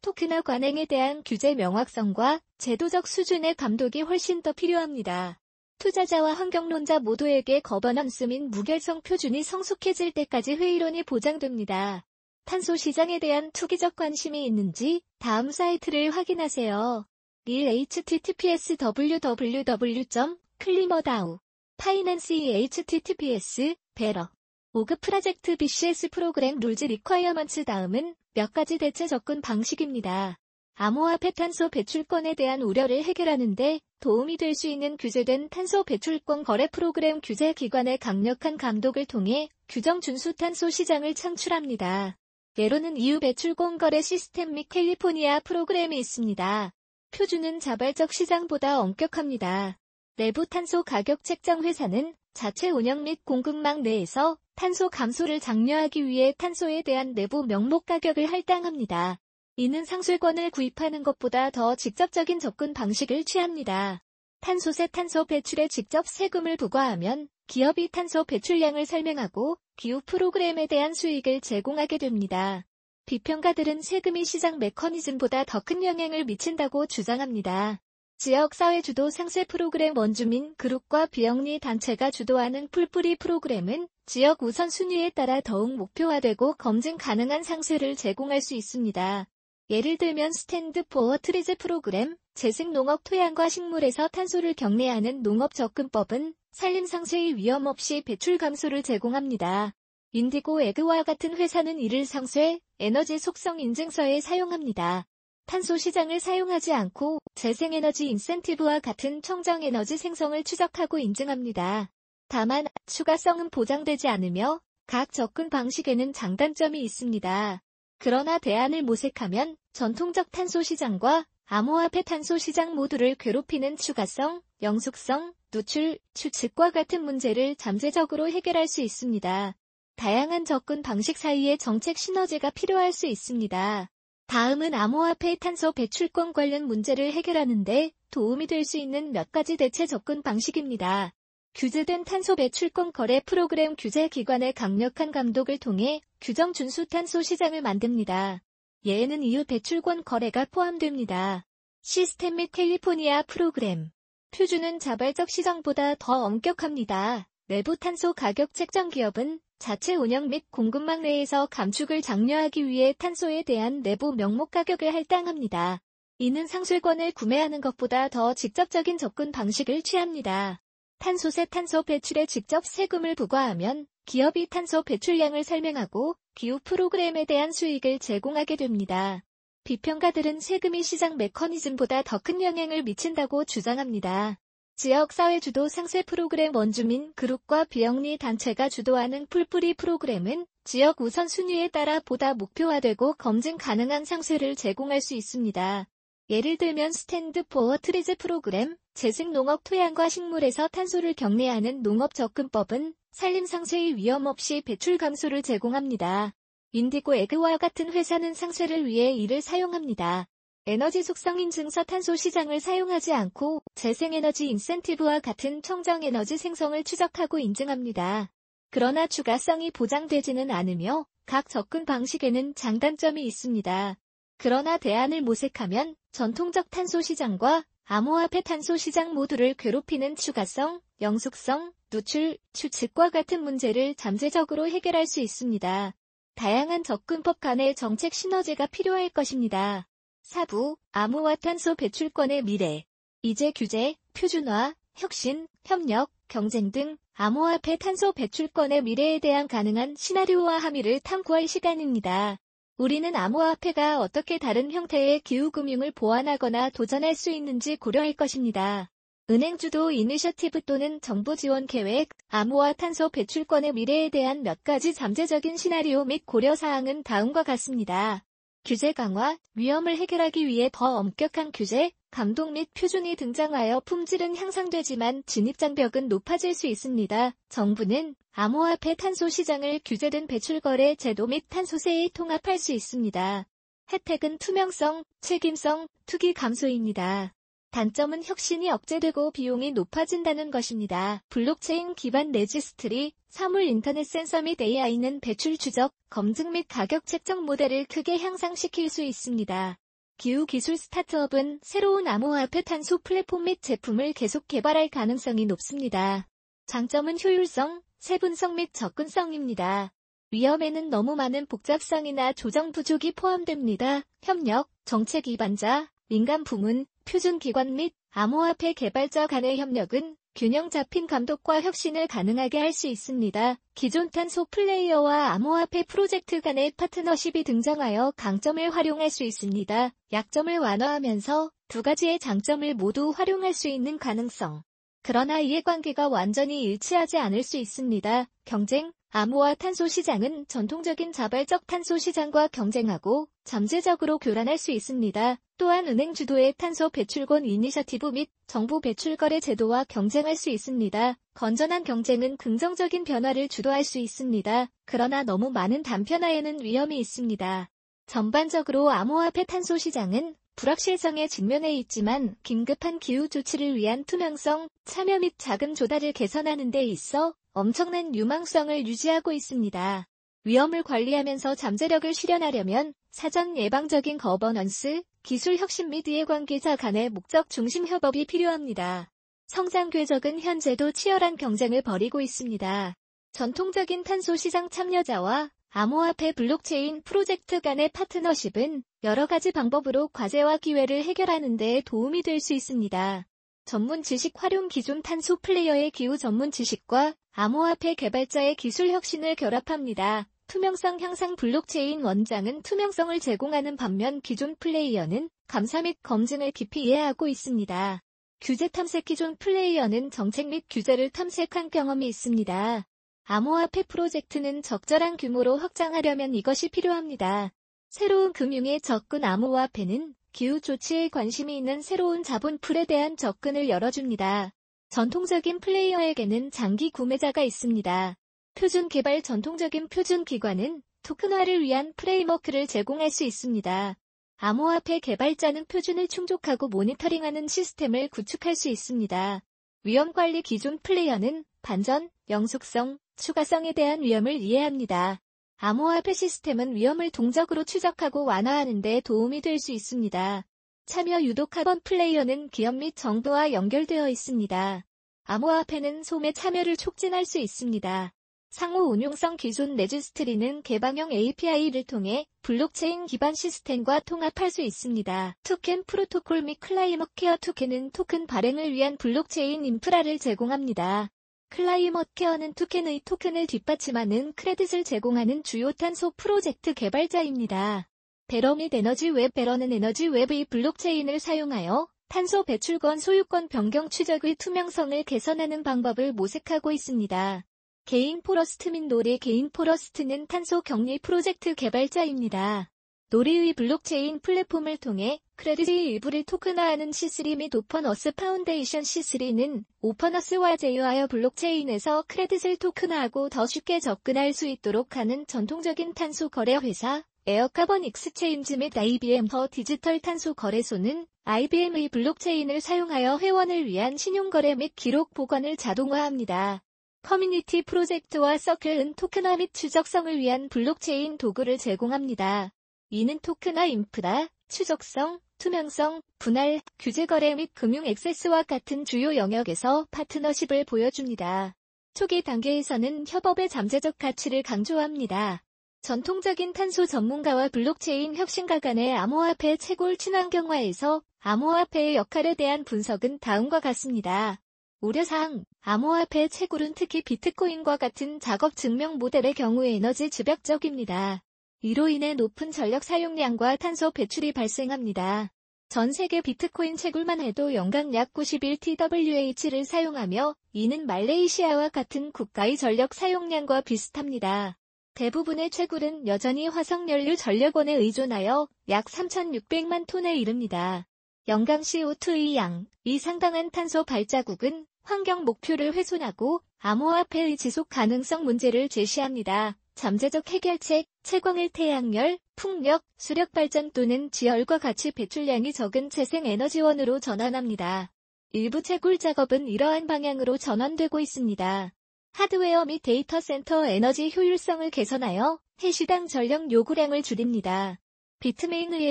토큰화 0.00 0.42
관행에 0.42 0.86
대한 0.86 1.22
규제 1.26 1.56
명확성과 1.56 2.40
제도적 2.58 3.08
수준의 3.08 3.56
감독이 3.56 4.02
훨씬 4.02 4.42
더 4.42 4.52
필요합니다. 4.52 5.40
투자자와 5.78 6.34
환경론자 6.34 6.98
모두에게 7.00 7.60
거버넌스 7.60 8.24
및 8.24 8.42
무결성 8.50 9.00
표준이 9.02 9.42
성숙해질 9.42 10.12
때까지 10.12 10.54
회의론이 10.54 11.04
보장됩니다. 11.04 12.04
탄소 12.44 12.76
시장에 12.76 13.18
대한 13.18 13.50
투기적 13.52 13.96
관심이 13.96 14.44
있는지 14.44 15.00
다음 15.18 15.50
사이트를 15.50 16.10
확인하세요. 16.10 17.06
1 17.46 17.66
https 17.66 18.76
www.klimadao 18.80 21.38
finance 21.76 22.32
https 22.32 23.76
Verra 23.94 24.30
org 24.72 24.96
project 25.00 25.56
VCS 25.56 26.08
program 26.08 26.58
rules 26.58 26.86
requirements 26.86 27.64
다음은 27.64 28.14
몇 28.34 28.52
가지 28.52 28.78
대체 28.78 29.06
접근 29.06 29.40
방식입니다. 29.40 30.40
암호화폐 30.76 31.30
탄소 31.30 31.68
배출권에 31.68 32.34
대한 32.34 32.60
우려를 32.60 33.04
해결하는데 33.04 33.78
도움이 34.00 34.36
될 34.36 34.54
수 34.54 34.66
있는 34.66 34.96
규제된 34.96 35.48
탄소 35.48 35.84
배출권 35.84 36.42
거래 36.42 36.66
프로그램 36.66 37.20
규제 37.22 37.52
기관의 37.52 37.98
강력한 37.98 38.56
감독을 38.56 39.06
통해 39.06 39.48
규정 39.68 40.00
준수 40.00 40.34
탄소 40.34 40.70
시장을 40.70 41.14
창출합니다. 41.14 42.16
예로는 42.58 42.96
EU 42.96 43.20
배출권 43.20 43.78
거래 43.78 44.02
시스템 44.02 44.54
및 44.54 44.68
캘리포니아 44.68 45.38
프로그램이 45.40 45.96
있습니다. 45.96 46.72
표준은 47.12 47.60
자발적 47.60 48.12
시장보다 48.12 48.80
엄격합니다. 48.80 49.78
내부 50.16 50.44
탄소 50.44 50.82
가격 50.82 51.22
책정 51.22 51.62
회사는 51.62 52.14
자체 52.32 52.70
운영 52.70 53.04
및 53.04 53.24
공급망 53.24 53.82
내에서 53.82 54.38
탄소 54.56 54.88
감소를 54.88 55.38
장려하기 55.38 56.04
위해 56.06 56.34
탄소에 56.36 56.82
대한 56.82 57.14
내부 57.14 57.44
명목 57.44 57.86
가격을 57.86 58.26
할당합니다. 58.26 59.20
이는 59.56 59.84
상술권을 59.84 60.50
구입하는 60.50 61.04
것보다 61.04 61.50
더 61.50 61.76
직접적인 61.76 62.40
접근 62.40 62.74
방식을 62.74 63.22
취합니다. 63.22 64.02
탄소세 64.40 64.88
탄소 64.88 65.24
배출에 65.24 65.68
직접 65.68 66.08
세금을 66.08 66.56
부과하면 66.56 67.28
기업이 67.46 67.88
탄소 67.92 68.24
배출량을 68.24 68.84
설명하고 68.84 69.56
기후 69.76 70.00
프로그램에 70.06 70.66
대한 70.66 70.92
수익을 70.92 71.40
제공하게 71.40 71.98
됩니다. 71.98 72.66
비평가들은 73.06 73.82
세금이 73.82 74.24
시장 74.24 74.58
메커니즘보다 74.58 75.44
더 75.44 75.60
큰 75.60 75.84
영향을 75.84 76.24
미친다고 76.24 76.86
주장합니다. 76.86 77.80
지역사회 78.18 78.82
주도 78.82 79.08
상쇄 79.10 79.44
프로그램 79.44 79.96
원주민 79.96 80.56
그룹과 80.56 81.06
비영리 81.06 81.60
단체가 81.60 82.10
주도하는 82.10 82.68
풀뿌리 82.72 83.14
프로그램은 83.16 83.86
지역 84.06 84.42
우선순위에 84.42 85.10
따라 85.10 85.40
더욱 85.40 85.76
목표화되고 85.76 86.54
검증 86.54 86.96
가능한 86.96 87.44
상쇄를 87.44 87.94
제공할 87.94 88.40
수 88.40 88.54
있습니다. 88.54 89.28
예를 89.70 89.96
들면 89.96 90.32
Stand 90.32 90.82
for 90.84 91.16
Trees 91.16 91.54
프로그램, 91.56 92.16
재생농업 92.34 93.02
토양과 93.04 93.48
식물에서 93.48 94.08
탄소를 94.08 94.52
격리하는 94.54 95.22
농업 95.22 95.54
접근법은 95.54 96.34
산림 96.52 96.84
상쇄의 96.84 97.36
위험 97.36 97.66
없이 97.66 98.02
배출 98.02 98.36
감소를 98.36 98.82
제공합니다. 98.82 99.74
Indigo 100.12 100.60
Ag와 100.60 101.02
같은 101.02 101.36
회사는 101.36 101.78
이를 101.78 102.04
상쇄, 102.04 102.60
에너지 102.78 103.18
속성 103.18 103.58
인증서에 103.58 104.20
사용합니다. 104.20 105.06
탄소 105.46 105.76
시장을 105.76 106.20
사용하지 106.20 106.72
않고 106.72 107.18
재생에너지 107.34 108.08
인센티브와 108.08 108.80
같은 108.80 109.22
청정에너지 109.22 109.96
생성을 109.96 110.44
추적하고 110.44 110.98
인증합니다. 110.98 111.90
다만 112.28 112.66
추가성은 112.86 113.50
보장되지 113.50 114.08
않으며 114.08 114.60
각 114.86 115.12
접근 115.12 115.48
방식에는 115.48 116.12
장단점이 116.12 116.80
있습니다. 116.82 117.62
그러나 118.04 118.38
대안을 118.38 118.82
모색하면 118.82 119.56
전통적 119.72 120.30
탄소 120.30 120.62
시장과 120.62 121.24
암호화폐 121.46 122.02
탄소 122.02 122.36
시장 122.36 122.74
모두를 122.74 123.14
괴롭히는 123.14 123.78
추가성, 123.78 124.42
영속성, 124.60 125.32
누출, 125.50 125.98
추측과 126.12 126.70
같은 126.70 127.02
문제를 127.02 127.56
잠재적으로 127.56 128.28
해결할 128.28 128.68
수 128.68 128.82
있습니다. 128.82 129.56
다양한 129.96 130.44
접근 130.44 130.82
방식 130.82 131.16
사이에 131.16 131.56
정책 131.56 131.96
시너지가 131.96 132.50
필요할 132.50 132.92
수 132.92 133.06
있습니다. 133.06 133.90
다음은 134.26 134.74
암호화폐 134.74 135.36
탄소 135.36 135.72
배출권 135.72 136.34
관련 136.34 136.66
문제를 136.66 137.10
해결하는데 137.10 137.90
도움이 138.10 138.48
될 138.48 138.64
수 138.64 138.76
있는 138.76 139.12
몇 139.12 139.32
가지 139.32 139.56
대체 139.56 139.86
접근 139.86 140.20
방식입니다. 140.20 141.14
규제된 141.54 142.02
탄소 142.02 142.34
배출권 142.34 142.90
거래 142.92 143.20
프로그램 143.20 143.76
규제 143.78 144.08
기관의 144.08 144.54
강력한 144.54 145.12
감독을 145.12 145.58
통해 145.58 146.00
규정 146.20 146.52
준수 146.52 146.86
탄소 146.86 147.22
시장을 147.22 147.62
만듭니다. 147.62 148.42
예에는 148.84 149.22
이후 149.22 149.44
배출권 149.44 150.02
거래가 150.02 150.46
포함됩니다. 150.46 151.46
시스템 151.80 152.36
및 152.36 152.50
캘리포니아 152.50 153.22
프로그램. 153.22 153.92
표준은 154.32 154.80
자발적 154.80 155.30
시장보다 155.30 155.94
더 155.94 156.24
엄격합니다. 156.24 157.28
내부 157.46 157.76
탄소 157.76 158.12
가격 158.12 158.52
책정 158.52 158.88
기업은 158.88 159.38
자체 159.60 159.94
운영 159.94 160.28
및 160.28 160.44
공급망 160.50 161.02
내에서 161.02 161.46
감축을 161.46 162.02
장려하기 162.02 162.66
위해 162.66 162.92
탄소에 162.98 163.44
대한 163.44 163.80
내부 163.82 164.12
명목 164.12 164.50
가격을 164.50 164.92
할당합니다. 164.92 165.80
이는 166.18 166.48
상술권을 166.48 167.12
구매하는 167.12 167.60
것보다 167.60 168.08
더 168.08 168.34
직접적인 168.34 168.98
접근 168.98 169.30
방식을 169.30 169.82
취합니다. 169.82 170.63
탄소세 170.98 171.44
탄소 171.46 171.82
배출에 171.82 172.26
직접 172.26 172.64
세금을 172.64 173.14
부과하면 173.14 173.86
기업이 174.06 174.48
탄소 174.48 174.82
배출량을 174.82 175.44
설명하고 175.44 176.16
기후 176.34 176.58
프로그램에 176.64 177.24
대한 177.24 177.52
수익을 177.52 177.98
제공하게 177.98 178.56
됩니다. 178.56 179.22
비평가들은 179.64 180.40
세금이 180.40 180.82
시장 180.82 181.16
메커니즘보다 181.16 182.02
더 182.02 182.18
큰 182.18 182.42
영향을 182.42 182.82
미친다고 182.82 183.44
주장합니다. 183.44 184.38
지역사회 184.76 185.40
주도 185.40 185.68
상세 185.68 186.02
프로그램 186.02 186.54
원주민 186.56 187.12
그룹과 187.14 187.64
비영리 187.64 188.18
단체가 188.18 188.68
주도하는 188.68 189.26
풀뿌리 189.28 189.74
프로그램은 189.74 190.46
지역 190.64 191.00
우선순위에 191.00 191.68
따라 191.68 192.00
보다 192.00 192.34
목표화되고 192.34 193.14
검증 193.14 193.56
가능한 193.56 194.04
상세를 194.04 194.56
제공할 194.56 195.00
수 195.00 195.14
있습니다. 195.14 195.86
예를 196.30 196.56
들면 196.56 196.92
Stand 196.92 197.42
for 197.44 197.76
Trees 197.78 198.16
프로그램, 198.16 198.76
재생농업 198.94 199.64
토양과 199.64 200.08
식물에서 200.08 200.68
탄소를 200.68 201.14
격리하는 201.14 201.82
농업 201.82 202.14
접근법은 202.14 202.94
산림 203.10 203.44
상쇄의 203.44 203.96
위험 203.96 204.26
없이 204.26 204.60
배출 204.60 204.98
감소를 204.98 205.42
제공합니다. 205.42 206.32
Indigo 206.70 207.16
Ag와 207.16 207.56
같은 207.56 207.92
회사는 207.92 208.34
상쇄를 208.34 208.86
위해 208.86 209.12
이를 209.12 209.42
사용합니다. 209.42 210.28
에너지 210.66 211.02
속성 211.02 211.40
인증서 211.40 211.82
탄소 211.82 212.14
시장을 212.14 212.60
사용하지 212.60 213.12
않고 213.12 213.62
재생에너지 213.74 214.48
인센티브와 214.48 215.18
같은 215.20 215.60
청정 215.60 216.04
에너지 216.04 216.36
생성을 216.36 216.82
추적하고 216.84 217.38
인증합니다. 217.38 218.30
그러나 218.70 219.06
추가성이 219.06 219.70
보장되지는 219.72 220.50
않으며 220.50 221.04
각 221.26 221.48
접근 221.48 221.84
방식에는 221.84 222.54
장단점이 222.54 223.24
있습니다. 223.24 223.96
그러나 224.38 224.78
대안을 224.78 225.22
모색하면 225.22 225.96
전통적 226.12 226.70
탄소 226.70 227.00
시장과 227.00 227.64
암호화폐 227.86 228.40
탄소 228.40 228.78
시장 228.78 229.12
모두를 229.12 229.52
괴롭히는 229.52 230.16
추가성, 230.16 230.80
영속성, 231.02 231.72
누출, 231.90 232.38
추측과 232.54 233.10
같은 233.10 233.42
문제를 233.44 233.94
잠재적으로 233.94 234.66
해결할 234.66 235.06
수 235.06 235.20
있습니다. 235.20 235.94
다양한 236.34 236.82
접근법 236.82 237.40
간의 237.40 237.74
정책 237.74 238.14
시너지가 238.14 238.68
필요할 238.68 239.10
것입니다. 239.10 239.86
사부, 240.22 240.78
암호화 240.92 241.36
탄소 241.36 241.74
배출권의 241.74 242.42
미래. 242.42 242.86
이제 243.20 243.52
규제, 243.54 243.94
표준화, 244.14 244.74
혁신, 244.96 245.46
협력, 245.64 246.10
경쟁 246.28 246.72
등 246.72 246.96
암호화폐 247.12 247.76
탄소 247.76 248.12
배출권의 248.12 248.82
미래에 248.82 249.18
대한 249.18 249.46
가능한 249.46 249.94
시나리오와 249.98 250.56
함의를 250.56 251.00
탐구할 251.00 251.46
시간입니다. 251.46 252.38
우리는 252.76 253.14
암호화폐가 253.14 254.00
어떻게 254.00 254.36
다른 254.36 254.72
형태의 254.72 255.20
기후금융을 255.20 255.92
보완하거나 255.92 256.70
도전할 256.70 257.14
수 257.14 257.30
있는지 257.30 257.76
고려할 257.76 258.14
것입니다. 258.14 258.90
은행 259.30 259.58
주도 259.58 259.92
이니셔티브 259.92 260.62
또는 260.62 261.00
정부 261.00 261.36
지원 261.36 261.68
계획, 261.68 262.08
암호화 262.28 262.72
탄소 262.72 263.10
배출권의 263.10 263.74
미래에 263.74 264.08
대한 264.10 264.42
몇 264.42 264.64
가지 264.64 264.92
잠재적인 264.92 265.56
시나리오 265.56 266.04
및 266.04 266.26
고려 266.26 266.56
사항은 266.56 267.04
다음과 267.04 267.44
같습니다. 267.44 268.24
규제 268.64 268.92
강화, 268.92 269.38
위험을 269.54 269.96
해결하기 269.96 270.44
위해 270.44 270.68
더 270.72 270.96
엄격한 270.96 271.52
규제, 271.54 271.92
감독 272.14 272.52
및 272.52 272.68
표준이 272.74 273.16
등장하여 273.16 273.80
품질은 273.80 274.36
향상되지만 274.36 275.24
진입장벽은 275.26 276.06
높아질 276.06 276.54
수 276.54 276.68
있습니다. 276.68 277.34
정부는 277.48 278.14
암호화폐 278.30 278.94
탄소 278.94 279.28
시장을 279.28 279.80
규제된 279.84 280.28
배출거래 280.28 280.94
제도 280.94 281.26
및 281.26 281.42
탄소세에 281.48 282.10
통합할 282.14 282.58
수 282.58 282.72
있습니다. 282.72 283.48
혜택은 283.92 284.38
투명성, 284.38 285.02
책임성, 285.22 285.88
투기 286.06 286.32
감소입니다. 286.34 287.34
단점은 287.72 288.22
혁신이 288.22 288.70
억제되고 288.70 289.32
비용이 289.32 289.72
높아진다는 289.72 290.52
것입니다. 290.52 291.20
블록체인 291.30 291.96
기반 291.96 292.30
레지스트리, 292.30 293.12
사물 293.26 293.64
인터넷 293.64 294.04
센서 294.04 294.40
및 294.42 294.60
AI는 294.60 295.18
배출 295.18 295.58
추적, 295.58 295.92
검증 296.10 296.52
및 296.52 296.66
가격 296.68 297.06
책정 297.06 297.44
모델을 297.44 297.86
크게 297.86 298.18
향상시킬 298.18 298.88
수 298.88 299.02
있습니다. 299.02 299.78
기후 300.16 300.46
기술 300.46 300.76
스타트업은 300.76 301.58
새로운 301.62 302.06
암호화폐 302.06 302.62
탄소 302.62 302.98
플랫폼 302.98 303.44
및 303.44 303.60
제품을 303.60 304.12
계속 304.12 304.46
개발할 304.46 304.88
가능성이 304.88 305.44
높습니다. 305.44 306.28
장점은 306.66 307.16
효율성, 307.22 307.82
세분성 307.98 308.54
및 308.54 308.72
접근성입니다. 308.72 309.92
위험에는 310.30 310.88
너무 310.88 311.16
많은 311.16 311.46
복잡성이나 311.46 312.32
조정 312.32 312.72
부족이 312.72 313.12
포함됩니다. 313.12 314.02
협력, 314.22 314.70
정책 314.84 315.24
기반자, 315.24 315.90
민간 316.08 316.44
부문, 316.44 316.86
표준 317.04 317.38
기관 317.38 317.74
및 317.74 317.92
암호화폐 318.10 318.72
개발자 318.72 319.26
간의 319.26 319.58
협력은 319.58 320.16
균형 320.36 320.68
잡힌 320.68 321.06
감독과 321.06 321.62
혁신을 321.62 322.08
가능하게 322.08 322.58
할 322.58 322.72
수 322.72 322.88
있습니다. 322.88 323.56
기존 323.76 324.10
탄소 324.10 324.44
플레이어와 324.46 325.28
암호화폐 325.28 325.84
프로젝트 325.84 326.40
간의 326.40 326.72
파트너십이 326.72 327.44
등장하여 327.44 328.14
강점을 328.16 328.68
활용할 328.70 329.10
수 329.10 329.22
있습니다. 329.22 329.92
약점을 330.12 330.58
완화하면서 330.58 331.52
두 331.68 331.82
가지의 331.84 332.18
장점을 332.18 332.74
모두 332.74 333.10
활용할 333.10 333.52
수 333.52 333.68
있는 333.68 333.96
가능성. 333.96 334.64
그러나 335.02 335.38
이해관계가 335.38 336.08
완전히 336.08 336.64
일치하지 336.64 337.16
않을 337.18 337.44
수 337.44 337.56
있습니다. 337.56 338.28
경쟁, 338.44 338.92
암호화 339.16 339.54
탄소 339.54 339.86
시장은 339.86 340.46
전통적인 340.48 341.12
자발적 341.12 341.68
탄소 341.68 341.98
시장과 341.98 342.48
경쟁하고 342.48 343.28
잠재적으로 343.44 344.18
교란할 344.18 344.58
수 344.58 344.72
있습니다. 344.72 345.38
또한 345.56 345.86
은행 345.86 346.14
주도의 346.14 346.52
탄소 346.58 346.90
배출권 346.90 347.44
이니셔티브 347.44 348.06
및 348.08 348.28
정부 348.48 348.80
배출 348.80 349.16
거래 349.16 349.38
제도와 349.38 349.84
경쟁할 349.84 350.34
수 350.34 350.50
있습니다. 350.50 351.16
건전한 351.32 351.84
경쟁은 351.84 352.38
긍정적인 352.38 353.04
변화를 353.04 353.46
주도할 353.46 353.84
수 353.84 354.00
있습니다. 354.00 354.68
그러나 354.84 355.22
너무 355.22 355.48
많은 355.48 355.84
단편화에는 355.84 356.64
위험이 356.64 356.98
있습니다. 356.98 357.70
전반적으로 358.06 358.90
암호화폐 358.90 359.44
탄소 359.44 359.78
시장은 359.78 360.34
불확실성에 360.56 361.28
직면해 361.28 361.72
있지만 361.76 362.34
긴급한 362.42 362.98
기후 362.98 363.28
조치를 363.28 363.76
위한 363.76 364.02
투명성, 364.02 364.68
참여 364.86 365.20
및 365.20 365.34
자금 365.38 365.76
조달을 365.76 366.12
개선하는 366.12 366.72
데 366.72 366.82
있어 366.82 367.32
엄청난 367.56 368.16
유망성을 368.16 368.84
유지하고 368.84 369.30
있습니다. 369.30 370.08
위험을 370.42 370.82
관리하면서 370.82 371.54
잠재력을 371.54 372.12
실현하려면 372.12 372.94
사전 373.12 373.56
예방적인 373.56 374.18
거버넌스, 374.18 375.04
기술 375.22 375.56
혁신 375.56 375.88
및 375.90 376.08
이해관계자 376.08 376.74
간의 376.74 377.10
목적 377.10 377.48
중심 377.48 377.86
협업이 377.86 378.24
필요합니다. 378.24 379.08
성장 379.46 379.90
궤적은 379.90 380.40
현재도 380.40 380.90
치열한 380.90 381.36
경쟁을 381.36 381.82
벌이고 381.82 382.20
있습니다. 382.20 382.96
전통적인 383.30 384.02
탄소 384.02 384.34
시장 384.34 384.68
참여자와 384.68 385.48
암호화폐 385.70 386.32
블록체인 386.32 387.02
프로젝트 387.02 387.60
간의 387.60 387.90
파트너십은 387.90 388.82
여러 389.04 389.26
가지 389.26 389.52
방법으로 389.52 390.08
과제와 390.08 390.56
기회를 390.58 391.04
해결하는 391.04 391.56
데 391.56 391.82
도움이 391.84 392.22
될 392.22 392.40
수 392.40 392.52
있습니다. 392.52 393.28
전문 393.64 394.02
지식 394.02 394.32
활용 394.42 394.66
기존 394.66 395.02
탄소 395.02 395.36
플레이어의 395.36 395.92
기후 395.92 396.18
전문 396.18 396.50
지식과 396.50 397.14
암호화폐 397.36 397.94
개발자의 397.94 398.54
기술 398.54 398.90
혁신을 398.90 399.34
결합합니다. 399.34 400.28
투명성 400.46 401.00
향상 401.00 401.34
블록체인 401.34 402.04
원장은 402.04 402.62
투명성을 402.62 403.18
제공하는 403.18 403.76
반면 403.76 404.20
기존 404.20 404.54
플레이어는 404.60 405.28
감사 405.48 405.82
및 405.82 405.98
검증을 406.04 406.52
깊이 406.52 406.84
이해하고 406.84 407.26
있습니다. 407.26 408.00
규제 408.40 408.68
탐색 408.68 409.04
기존 409.04 409.34
플레이어는 409.34 410.12
정책 410.12 410.46
및 410.46 410.64
규제를 410.70 411.10
탐색한 411.10 411.70
경험이 411.70 412.06
있습니다. 412.06 412.86
암호화폐 413.24 413.82
프로젝트는 413.82 414.62
적절한 414.62 415.16
규모로 415.16 415.56
확장하려면 415.56 416.36
이것이 416.36 416.68
필요합니다. 416.68 417.50
새로운 417.88 418.32
금융에 418.32 418.78
접근 418.78 419.24
암호화폐는 419.24 420.14
기후 420.32 420.60
조치에 420.60 421.08
관심이 421.08 421.56
있는 421.56 421.82
새로운 421.82 422.22
자본 422.22 422.58
풀에 422.58 422.84
대한 422.84 423.16
접근을 423.16 423.68
열어줍니다. 423.68 424.52
전통적인 424.94 425.58
플레이어에게는 425.58 426.52
장기 426.52 426.88
구매자가 426.88 427.42
있습니다. 427.42 428.16
표준 428.54 428.88
개발 428.88 429.22
전통적인 429.22 429.88
표준 429.88 430.24
기관은 430.24 430.84
토큰화를 431.02 431.62
위한 431.62 431.92
프레임워크를 431.96 432.68
제공할 432.68 433.10
수 433.10 433.24
있습니다. 433.24 433.96
암호화폐 434.36 435.00
개발자는 435.00 435.64
표준을 435.64 436.06
충족하고 436.06 436.68
모니터링하는 436.68 437.48
시스템을 437.48 438.06
구축할 438.06 438.54
수 438.54 438.68
있습니다. 438.68 439.42
위험관리 439.82 440.42
기존 440.42 440.78
플레이어는 440.78 441.44
반전, 441.60 442.08
영속성, 442.30 443.00
추가성에 443.16 443.72
대한 443.72 444.00
위험을 444.00 444.34
이해합니다. 444.34 445.20
암호화폐 445.56 446.12
시스템은 446.12 446.76
위험을 446.76 447.10
동적으로 447.10 447.64
추적하고 447.64 448.24
완화하는 448.24 448.80
데 448.80 449.00
도움이 449.00 449.40
될 449.40 449.58
수 449.58 449.72
있습니다. 449.72 450.46
참여 450.86 451.22
유도 451.22 451.46
카본 451.46 451.80
플레이어는 451.82 452.50
기업 452.50 452.74
및 452.74 452.94
정부와 452.94 453.52
연결되어 453.52 454.08
있습니다. 454.10 454.84
암호화폐는 455.24 456.02
소매 456.02 456.32
참여를 456.32 456.76
촉진할 456.76 457.24
수 457.24 457.38
있습니다. 457.38 458.12
상호 458.50 458.90
운용성 458.90 459.38
기존 459.38 459.76
레지스트리는 459.76 460.62
개방형 460.62 461.10
API를 461.10 461.84
통해 461.84 462.26
블록체인 462.42 463.06
기반 463.06 463.34
시스템과 463.34 464.00
통합할 464.00 464.50
수 464.50 464.60
있습니다. 464.60 465.34
Toucan 465.42 465.84
Protocol 465.86 466.42
및 466.42 466.60
ClimateCare 466.60 467.38
Toucan은 467.38 467.90
토큰 467.90 468.26
발행을 468.26 468.72
위한 468.72 468.98
블록체인 468.98 469.64
인프라를 469.64 470.18
제공합니다. 470.18 471.08
클라이머 471.48 472.04
케어는 472.14 472.52
토ken의 472.52 473.00
토큰을 473.06 473.46
뒷받침하는 473.46 474.34
크레딧을 474.34 474.84
제공하는 474.84 475.42
주요 475.44 475.72
탄소 475.72 476.10
프로젝트 476.10 476.74
개발자입니다. 476.74 477.88
베러 478.26 478.54
및 478.54 478.72
에너지 478.72 479.10
웹 479.10 479.34
베러는 479.34 479.70
에너지 479.70 480.08
웹의 480.08 480.46
블록체인을 480.46 481.18
사용하여 481.18 481.88
탄소 482.08 482.42
배출권 482.42 482.98
소유권 482.98 483.48
변경 483.48 483.90
추적의 483.90 484.36
투명성을 484.36 485.02
개선하는 485.02 485.62
방법을 485.62 486.14
모색하고 486.14 486.72
있습니다. 486.72 487.44
개인 487.84 488.22
포러스트 488.22 488.70
및 488.70 488.86
노래 488.86 489.18
개인 489.18 489.50
포러스트는 489.50 490.26
탄소 490.26 490.62
격리 490.62 491.00
프로젝트 491.00 491.54
개발자입니다. 491.54 492.70
노리의 493.10 493.52
블록체인 493.52 494.20
플랫폼을 494.20 494.78
통해 494.78 495.20
크레딧의 495.36 495.84
일부를 495.84 496.24
토큰화하는 496.24 496.92
C3 496.92 497.36
및 497.36 497.54
오퍼너스 497.54 498.12
파운데이션 498.12 498.80
C3는 498.80 499.64
오퍼너스와 499.82 500.56
제휴하여 500.56 501.08
블록체인에서 501.08 502.04
크레딧을 502.08 502.56
토큰화하고 502.56 503.28
더 503.28 503.44
쉽게 503.44 503.80
접근할 503.80 504.32
수 504.32 504.46
있도록 504.46 504.96
하는 504.96 505.26
전통적인 505.26 505.92
탄소 505.92 506.30
거래 506.30 506.56
회사 506.56 507.04
에어카본 507.26 507.84
익스체인지 507.84 508.58
및 508.58 508.76
IBM 508.76 509.28
더 509.28 509.48
디지털 509.50 509.98
탄소 509.98 510.34
거래소는 510.34 511.06
IBM의 511.24 511.88
블록체인을 511.88 512.60
사용하여 512.60 513.16
회원을 513.16 513.64
위한 513.64 513.96
신용거래 513.96 514.56
및 514.56 514.72
기록 514.76 515.14
보관을 515.14 515.56
자동화합니다. 515.56 516.62
커뮤니티 517.00 517.62
프로젝트와 517.62 518.36
서클은 518.36 518.92
토큰화 518.96 519.38
및 519.38 519.54
추적성을 519.54 520.18
위한 520.18 520.50
블록체인 520.50 521.16
도구를 521.16 521.56
제공합니다. 521.56 522.52
이는 522.90 523.18
토큰화 523.20 523.64
인프라, 523.64 524.28
추적성, 524.48 525.18
투명성, 525.38 526.02
분할, 526.18 526.60
규제 526.78 527.06
거래 527.06 527.34
및 527.34 527.50
금융 527.54 527.86
액세스와 527.86 528.42
같은 528.42 528.84
주요 528.84 529.16
영역에서 529.16 529.86
파트너십을 529.90 530.66
보여줍니다. 530.66 531.54
초기 531.94 532.20
단계에서는 532.20 533.06
협업의 533.08 533.48
잠재적 533.48 533.96
가치를 533.96 534.42
강조합니다. 534.42 535.42
전통적인 535.84 536.54
탄소 536.54 536.86
전문가와 536.86 537.48
블록체인 537.48 538.16
혁신가 538.16 538.58
간의 538.58 538.94
암호화폐 538.94 539.58
채굴 539.58 539.98
친환경화에서 539.98 541.02
암호화폐의 541.20 541.94
역할에 541.94 542.32
대한 542.32 542.64
분석은 542.64 543.18
다음과 543.18 543.60
같습니다. 543.60 544.40
우려사항, 544.80 545.44
암호화폐 545.60 546.28
채굴은 546.28 546.72
특히 546.74 547.02
비트코인과 547.02 547.76
같은 547.76 548.18
작업 548.18 548.56
증명 548.56 548.96
모델의 548.96 549.34
경우 549.34 549.62
에너지 549.66 550.08
집약적입니다. 550.08 551.22
이로 551.60 551.90
인해 551.90 552.14
높은 552.14 552.50
전력 552.50 552.82
사용량과 552.82 553.56
탄소 553.56 553.90
배출이 553.90 554.32
발생합니다. 554.32 555.32
전 555.68 555.92
세계 555.92 556.22
비트코인 556.22 556.78
채굴만 556.78 557.20
해도 557.20 557.52
연간 557.52 557.92
약 557.92 558.10
91TWh를 558.14 559.66
사용하며 559.66 560.34
이는 560.54 560.86
말레이시아와 560.86 561.68
같은 561.68 562.10
국가의 562.10 562.56
전력 562.56 562.94
사용량과 562.94 563.60
비슷합니다. 563.60 564.56
대부분의 564.94 565.50
채굴은 565.50 566.06
여전히 566.06 566.46
화석연료 566.46 567.16
전력원에 567.16 567.74
의존하여 567.74 568.48
약 568.68 568.84
3,600만 568.84 569.86
톤에 569.88 570.16
이릅니다. 570.16 570.86
연간 571.26 571.62
CO2의 571.62 572.36
양, 572.36 572.66
이 572.84 572.98
상당한 572.98 573.50
탄소 573.50 573.82
발자국은 573.82 574.66
환경 574.84 575.24
목표를 575.24 575.74
훼손하고 575.74 576.40
암호화폐의 576.58 577.36
지속 577.36 577.68
가능성 577.70 578.24
문제를 578.24 578.68
제시합니다. 578.68 579.56
잠재적 579.74 580.30
해결책, 580.30 580.86
채광일 581.02 581.48
태양열, 581.48 582.18
풍력, 582.36 582.84
수력 582.96 583.32
발전 583.32 583.72
또는 583.72 584.10
지열과 584.12 584.58
같이 584.58 584.92
배출량이 584.92 585.52
적은 585.52 585.90
재생 585.90 586.24
에너지원으로 586.24 587.00
전환합니다. 587.00 587.90
일부 588.30 588.62
채굴 588.62 588.98
작업은 588.98 589.48
이러한 589.48 589.88
방향으로 589.88 590.38
전환되고 590.38 591.00
있습니다. 591.00 591.72
하드웨어 592.14 592.64
및 592.64 592.80
데이터 592.80 593.20
센터 593.20 593.66
에너지 593.66 594.12
효율성을 594.14 594.70
개선하여 594.70 595.40
해시당 595.64 596.06
전력 596.06 596.48
요구량을 596.48 597.02
줄입니다. 597.02 597.80
비트메인의 598.20 598.90